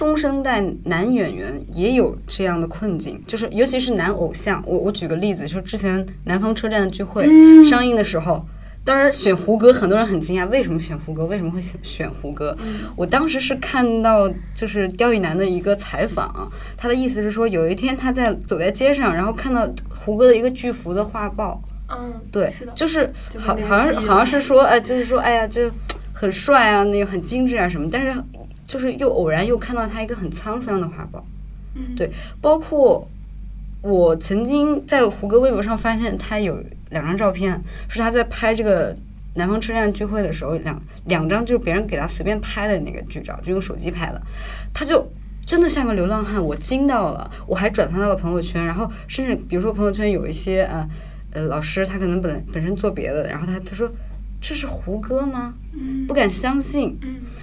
[0.00, 4.62] 中生代男演员也有这样的困境，就是尤其是男偶像。
[4.66, 8.42] 我我举个例子，就是之前南方车站的聚会嗯上映的时候。
[8.82, 11.26] 当然选胡歌，很多人很惊讶，为什么选胡歌？
[11.26, 12.56] 为什么会选选胡歌？
[12.96, 25.70] 我当时是看到就是刁亦男的一个采访，他的意思是说，有一天他在走在街上，然后看到胡歌的一个巨幅的画报，嗯，对是，就是好好像好像是说，哎，就是说，哎呀，这
[26.14, 28.18] 很帅啊，那个很精致啊什么，但是
[28.70, 31.26] 就是又偶然又看到他一个很沧桑的画报，
[31.74, 32.08] 嗯对，
[32.40, 33.04] 包括
[33.82, 38.96] 我曾经在胡歌微博上发现他有两张照片，是他在拍这个
[39.34, 44.22] 南方车站聚会的时候，两两张就是别人给他随便拍的那个剧照，就用手机拍的，
[44.72, 45.04] 他就。
[45.46, 50.88] 真的像个流浪汉，我惊到了，我还转发到了朋友圈，然后甚至比如说朋友圈有一些呃
[51.32, 53.90] 呃老师，他可能本本身做别的，然后他他说
[54.40, 55.54] 这是胡歌吗？
[56.08, 56.98] 不敢相信，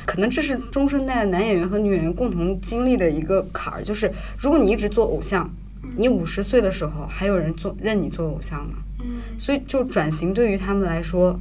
[0.06, 5.50] 可能这是中生代的男演员和女演员共同经历的一个坎儿，就是如果你一直做偶像，
[5.98, 8.78] 你五十岁的时候还有人做认你做偶像吗？
[9.00, 11.39] 嗯所以就转型对于他们来说。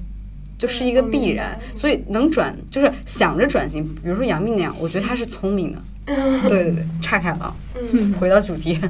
[0.58, 5.82] 就是一个必然，所以能转就是想着转型，比如说杨幂那样，我觉得她是聪明的。
[6.48, 7.54] 对对对，岔开了
[8.18, 8.80] 回到主题，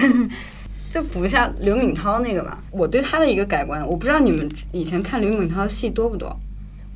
[0.94, 2.62] 就补一下刘敏涛那个吧。
[2.70, 6.38] 我对他的一个改观，我不知道你们以前看刘敏涛的戏多不多？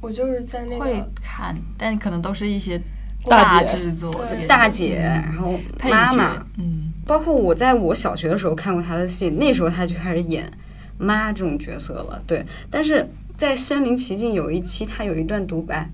[0.01, 2.81] 我就是在那个会看，但可能都是一些
[3.25, 10.49] 大姐制作对这个大姐，然后妈妈，，嗯，包括我在我小学的时候看过他的戏，那时候他就开始演
[10.97, 12.23] 妈这种角色了。
[12.25, 13.05] 对，但是
[13.37, 15.91] 在《身临其境》有一期，他有一段独白，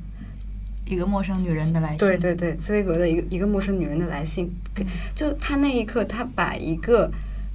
[0.85, 4.55] 一个陌生女人的来信，对对对，茨威格的一个一个陌生女人的来信，
[5.15, 7.11] 就他那一刻，他把一个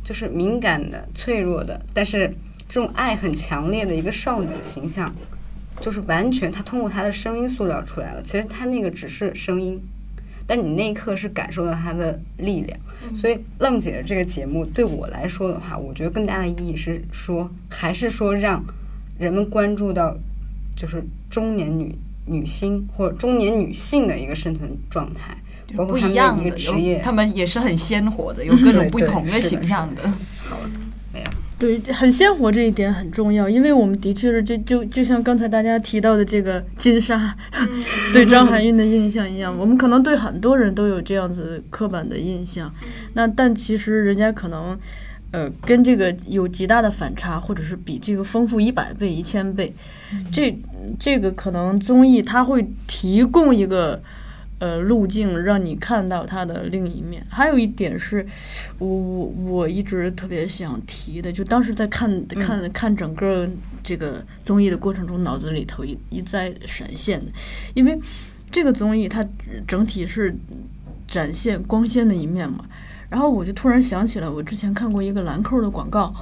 [0.09, 2.33] 就是敏感的、脆弱的，但是
[2.67, 5.13] 这种爱很强烈的一个少女的形象，
[5.79, 8.23] 就是完全她通过她的声音塑造出来了。
[8.23, 9.79] 其实她那个只是声音，
[10.47, 12.79] 但你那一刻是感受到她的力量。
[13.13, 18.65] 所以浪姐的这个节目对我来说的话，我觉得更大的意义是说，还是说让
[19.19, 20.17] 人们关注到
[20.75, 21.93] 就是中年女
[22.25, 25.37] 女星或者中年女性的一个生存状态，
[25.75, 26.99] 不一样的，有业。
[26.99, 30.01] 他们也是很鲜活的， 有各种不同的形象的。
[30.43, 30.69] 好了，
[31.13, 31.25] 没有。
[31.57, 37.35] 对，很鲜活这一点很重要，因为我们的确是就就就像刚才大家提到的这个金莎
[38.13, 42.73] 对张含韵的印象一样，我们可能对很多人都有这样子刻板的印象，
[43.13, 44.77] 那但其实人家可能。
[45.31, 49.71] 呃，跟这个有极大的反差，或者是比这个丰富一百倍、一千倍，
[50.33, 50.57] 这
[50.97, 54.01] 这个可能综艺它会提供一个
[54.59, 57.25] 呃路径，让你看到它的另一面。
[57.29, 58.25] 还有一点是，
[58.77, 63.49] 我我我一直特别想提的，就当时在看看看整个
[63.81, 67.21] 这个综艺的过程中，脑子里头一一再闪现，
[67.73, 67.99] 因为
[68.51, 69.25] 这个综艺它
[69.67, 70.35] 整体是
[71.07, 72.65] 展现光鲜的一面嘛。
[73.09, 76.13] 然后我就突然想起来，我之前看过一个兰蔻的广告，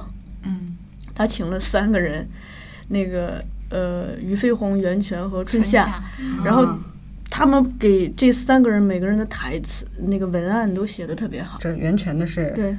[0.42, 0.74] 嗯，
[1.14, 2.26] 他请了三个人，
[2.88, 6.02] 那个呃俞飞鸿、袁泉和春夏，
[6.42, 6.80] 然后嗯
[7.30, 11.58] 他们给这三个人每个人的台词那个文案都写的特别好。
[11.60, 12.76] 这源泉的是对，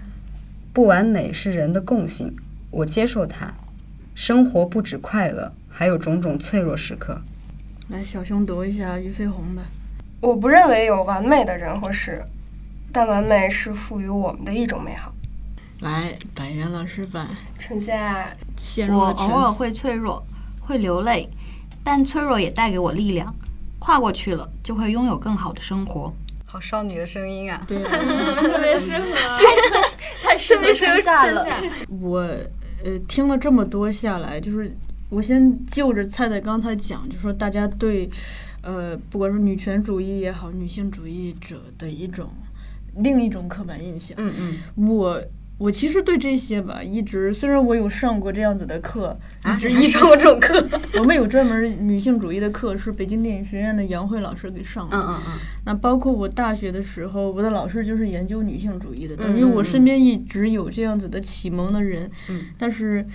[0.74, 2.36] 不完美是人的共性，
[2.72, 3.54] 我接受它。
[4.16, 7.22] 生活不止快乐，还有种种脆弱时刻。
[7.88, 9.62] 来小熊读一下俞飞鸿的。
[10.20, 12.22] 我不认为有完美的人或事，
[12.92, 15.14] 但完美是赋予我们的一种美好。
[15.80, 17.28] 来，百元老师版
[17.58, 19.06] 春夏，我陷入我。
[19.06, 20.22] 偶尔会脆弱，
[20.60, 21.30] 会流泪，
[21.82, 23.34] 但脆弱也带给我力量。
[23.80, 26.14] 跨过去了，就会拥有更好的生活。
[26.46, 27.64] 好少女的声音啊！
[27.68, 29.06] 对， 特别适合。
[30.24, 31.46] 太适合春夏了。
[32.02, 32.20] 我
[32.84, 34.76] 呃听了这么多下来，就是
[35.10, 38.10] 我先就着菜菜刚才讲，就说大家对
[38.64, 42.30] 呃不管是女权主义也好，女性主义者的一种
[42.96, 44.16] 另一种刻板印象。
[44.18, 45.22] 嗯嗯，我
[45.60, 50.66] 我其实对这些吧，一直虽然我有上过这样子的课，啊，一直一上过这种课？
[50.98, 54.98] 我们有专门女性主义的课，是北京电影学院的杨慧老师给上的。
[54.98, 55.34] 嗯嗯嗯，
[55.66, 62.10] 那包括我大学的时候，我的老师就是研究女性主义的，等于我身边一直有这样子的启蒙的人。
[62.30, 63.06] 嗯但是，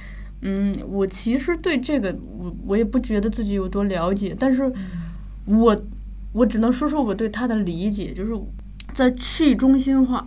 [0.42, 4.70] 嗯，我其实对这个我我也不觉得自己有多了解，但是
[5.46, 5.82] 我
[6.32, 8.32] 我只能说说我对他的理解，就是
[8.92, 10.26] 在去中心化，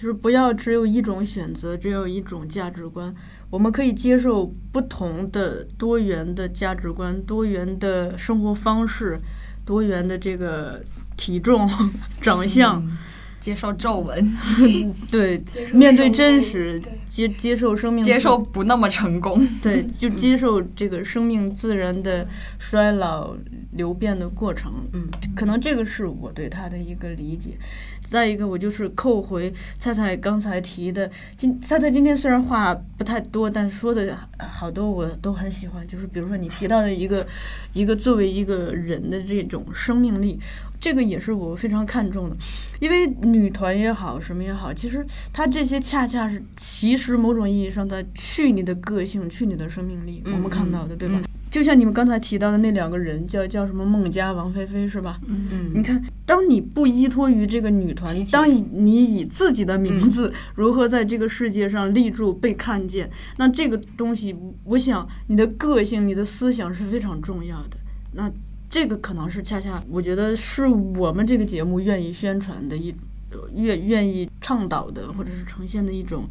[0.00, 3.12] 就是不要只有一种选择，只有一种价值观。
[3.50, 9.18] 我们可以接受不同的多元的价值观、多元的生活方式、
[9.64, 10.80] 多元的这个
[11.16, 11.68] 体重、
[12.22, 12.86] 长相，
[13.40, 14.32] 接受皱纹，
[15.10, 15.42] 对
[15.74, 19.44] 面对真实，接接受生命，接受不那么成功。
[19.60, 22.28] 对，就接受这个生命自然的
[22.60, 23.34] 衰老
[23.72, 24.72] 流变的过程。
[24.92, 27.58] 嗯，可能这个是我对他的一个理解。
[28.08, 35.86] 再一个，我就是扣回菜菜刚才提的，今菜菜今天虽然话不太多，但说的好多我都很喜欢。
[35.86, 37.26] 就是比如说你提到的一个
[37.74, 40.40] 一个作为一个人的这种生命力，
[40.80, 42.36] 这个也是我非常看重的。
[42.80, 50.22] 因为女团也好，什么也好，其实它这些恰恰是其实某种意义上在去你的个性，去你的生命力。
[50.26, 51.20] 我们看到的，对吧？
[51.50, 55.18] 就像你们刚才提到的那两个人，叫叫什么孟佳、王菲菲，是吧？
[55.26, 67.78] 嗯嗯你看，当你不依托于这个女团当你你以自己的名字如何在这个世界上立住、被看见，那这个东西，我想你的个性、你的思想是非常重要的。
[68.12, 68.30] 那
[68.68, 72.94] 这个可能是恰恰，我觉得是我们这个节目愿意宣传的一。
[73.30, 76.26] 呃愿愿意倡导的，或者是呈现的一种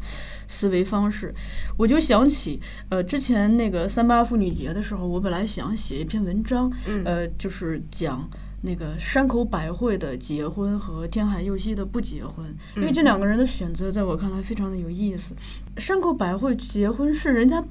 [0.48, 1.32] 思维方式，
[1.76, 8.28] 我就想起，呃，之前那个三八妇女节的时候，我本来想写一篇文章，嗯呃，就是讲
[8.62, 15.36] 那个山口百惠的结婚和天海佑希的不结婚，因为这两个人的选择在我看来非常的有意思。
[15.76, 17.64] 山口百惠结婚是人家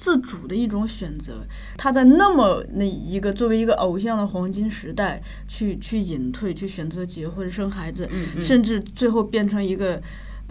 [0.00, 1.44] 自主的一种选择，
[1.76, 10.00] 她在那么那一个作为一个偶像的黄金时代去去隐退，去选择结婚生孩子，嗯嗯甚至最后变成一个。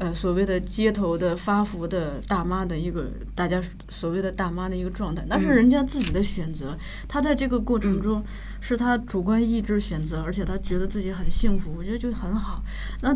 [0.02, 6.78] 呃，所谓的街头的发福的大妈的一个，大家所谓的大妈的一个状态，那是嗯人家自己的选择。
[7.06, 8.24] 她在这个过程中，
[8.62, 12.64] 是她主观意志选择，而且她觉得自己很幸福，我觉得就很好。
[13.02, 13.14] 那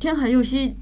[0.00, 0.74] 天海佑希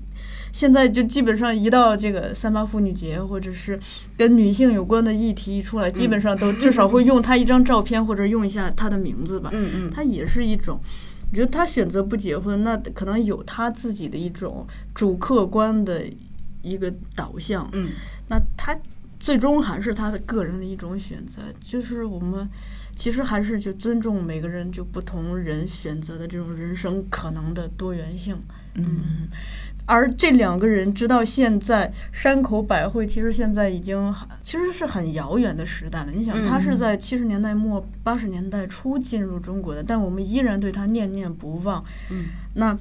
[0.53, 3.81] 现在就基本上一到这个三八妇女节，或者是
[4.17, 9.51] 跟女性有关的议题一出来，基本上都至少会用她一张照片或者用一下她的名字吧。
[9.53, 10.79] 嗯嗯，她也是一种，
[11.31, 16.05] 我觉得她选择不结婚，那可能有她自己的一种主客观的
[16.61, 17.67] 一个导向。
[17.73, 17.89] 嗯，
[18.29, 18.79] 那她
[19.19, 21.41] 最终还是她的个人的一种选择。
[21.61, 22.47] 就是我们
[22.95, 28.37] 其实还是就尊重每个人就不同人选择的这种人生可能的多元性。
[28.75, 29.29] 嗯，
[29.87, 36.13] 而这两个人直到现在，山口百惠其实现在已经其实是很遥远的时代了。
[36.13, 41.85] 你想，他是在七十年代末八十年代初进入中国的，但我们依然对他念念不忘。
[42.11, 42.79] 嗯，那。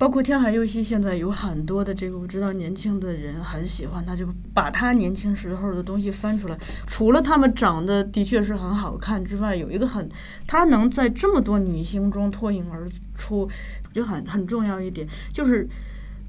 [0.00, 6.56] 包括天海佑希，现在有很多的这个我知道年轻的人很喜欢他，就把他年轻时候的东西翻出来。
[6.86, 10.08] 除了他们长得的确是很好看之外，有一个很，
[10.46, 12.86] 他能在这么多女星中脱颖而
[13.16, 13.50] 出，
[13.92, 15.68] 就很很重要一点，就是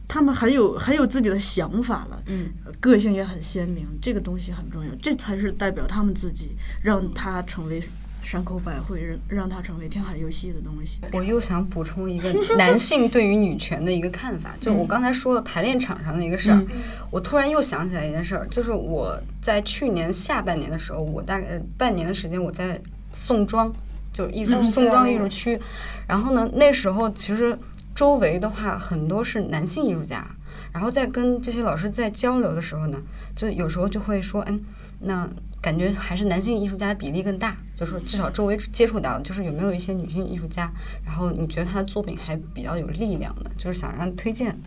[0.10, 2.50] 他们很有很有自己的想法了，嗯，
[2.82, 7.82] 个性也很鲜明，这个东西很重要，这才是代表他们自己，让他成为。
[8.22, 11.00] 山口百惠让让他成为天海游戏的东西。
[11.14, 16.62] 我又想补充一个男性对于女权的一个看法， 就我刚才说了排练场上的一个事儿，
[17.10, 22.80] 我突然又想起来一件事儿，就是我在去年下半年的时候，我大概半年的时间我在
[23.14, 23.74] 宋庄，
[24.12, 25.58] 就是艺术宋庄艺术区，
[26.06, 27.58] 然后呢，那时候其实
[28.00, 30.26] 周围的话很多是男性艺术家，
[30.72, 32.98] 然后在跟这些老师在交流的时候呢，
[33.36, 34.58] 就有时候就会说，嗯，
[35.02, 35.30] 那。
[35.62, 40.72] 感觉还是男性艺术家的比例更大，就是说至少周围接触到，就是有没有一些女性艺术家，
[41.06, 44.58] 然后你觉得她的作品还比较有力量的，就是想让推荐，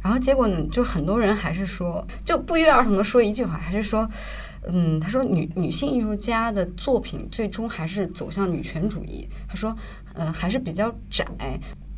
[0.00, 4.08] 然后结果呢，就很多人还是说，就不约而同的说一句话，还是说，
[4.68, 9.76] 嗯，他说女女性艺术家的作品最终还是走向女权主义，他说，
[10.14, 11.26] 呃，还是比较窄，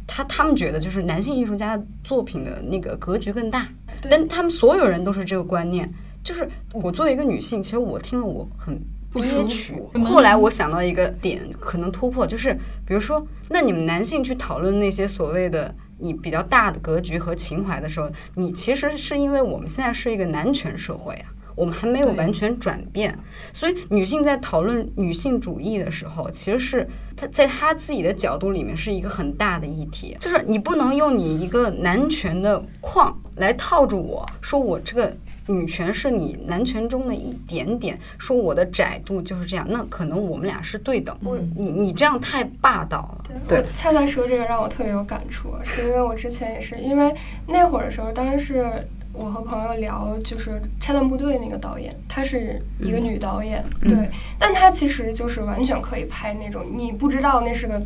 [0.09, 3.69] 他他们觉得就是男性艺术家作品的那个格局更大，
[4.11, 5.89] 但他们所有人都是这个观念。
[6.25, 8.79] 就是我作为一个女性，其实我听了我很
[9.13, 9.75] 憋屈。
[10.05, 12.53] 后来我想到一个点，可能突破，就是
[12.85, 23.19] 比如说，那你们男性去讨论那些所谓的你比较大的格局和情怀的时候，你其实是因为我们现在是一个男权社会啊，我们还没有完全转变，
[23.53, 35.13] 所以女性在讨论女性主义的时候，其实是她在她自己的角度里面是一个很大的议题，就是你不能用你一个男权的框来套住我说我这个。
[35.51, 41.17] 女权是你男权中的一点点，说我的窄度就是这样，那可能我们俩是对等。
[41.25, 43.25] 我你你这样太霸道了。
[43.49, 47.15] 对，恰恰说这个让我特别有感触，是因为我之前也是因为
[47.47, 48.87] 那会儿的时候，当时是
[49.19, 50.51] 我和朋友聊，就是
[50.81, 54.09] 《拆弹部队》那个导演，她是一个女导演，对，
[54.39, 57.83] 但她其实就是完全可以拍那种你不知道那是个。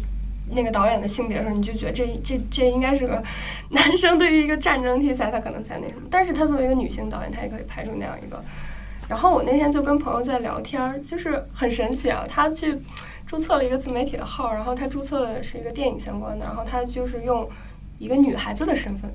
[0.55, 3.23] 那个导演的性别的时候，你就觉得这这这应该是个
[3.71, 4.19] 男生。
[4.19, 6.03] 对于一个战争题材，他可能才那什么。
[6.11, 8.43] 但是他作为一个女性导演，他也可以拍出那样一个。
[9.09, 12.23] 然后我那天就跟朋友在聊天，就是很神奇啊。
[12.29, 12.77] 他去
[13.25, 17.49] 注册了一个自媒体的号，然后他注册的是一个电影相关的，然后他就是用
[17.99, 19.11] 一个女孩子的身份。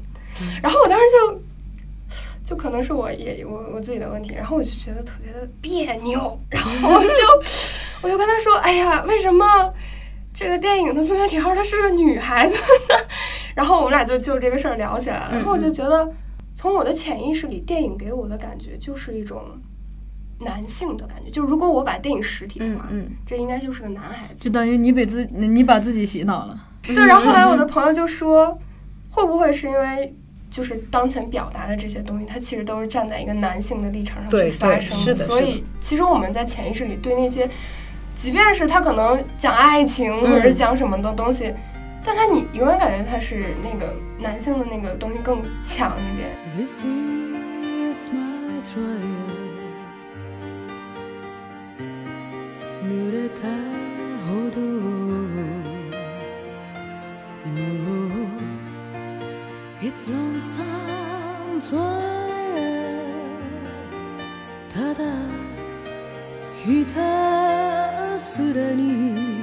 [0.63, 1.41] 然后我当时就
[2.47, 6.39] 就可能是我也我我自己的问题，然后我就觉得特别的别扭。
[6.49, 7.09] 然后我就
[8.01, 9.45] 我就跟他说：“哎呀，为什么？”
[10.33, 12.95] 这个电影的自媒体号她是个女孩子呢，
[13.53, 15.31] 然后我们俩就就这个事儿聊起来了。
[15.31, 16.09] 然后我就觉得，
[16.55, 19.41] 从我的潜意识里，电影给我的感觉就是一种
[20.39, 21.29] 男性的感觉。
[21.31, 24.35] 就如果我把电影实体化，嗯，这应该就是个男孩子。
[24.43, 26.55] 就等于你被自你把自己洗脑了。
[26.83, 26.95] 对。
[26.95, 28.57] 然后后来我的 朋友就说，
[29.09, 30.15] 会不会是因为
[30.49, 35.15] 就是当前表达的这些东西，它其实都是站在一个男性的立场上去发生的？
[35.15, 37.49] 所以其实我们在潜意识里对那些。
[38.15, 41.53] 即便是他可能讲爱情或者是讲什么的东西，
[42.03, 46.29] 但他你永远感觉他是那个男性的那个东西更强一点。
[59.79, 60.65] 一路上
[61.61, 61.77] 追
[64.69, 65.03] ただ
[66.55, 69.37] ひたすらに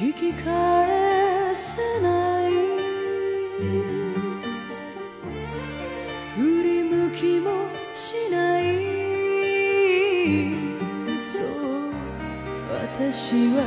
[0.00, 2.52] 引き返せない
[6.34, 8.64] 振り向きもしない
[11.16, 11.92] そう
[12.72, 13.62] 私は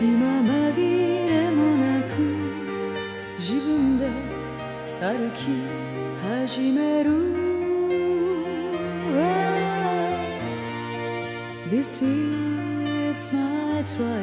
[0.00, 1.27] 今まで
[3.38, 4.10] 自分で
[5.00, 5.46] 歩き
[6.20, 7.38] 始める。
[11.70, 14.18] This is my trial.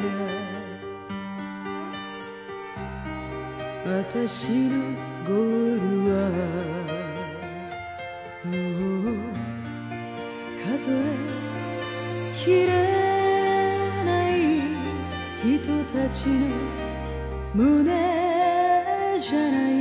[3.86, 4.82] 私の
[5.26, 6.16] ゴールは
[10.74, 10.94] 数え
[12.34, 12.72] きれ
[14.04, 14.36] ない
[15.42, 16.34] 人たちの
[17.54, 18.15] 胸。
[19.18, 19.75] 雪。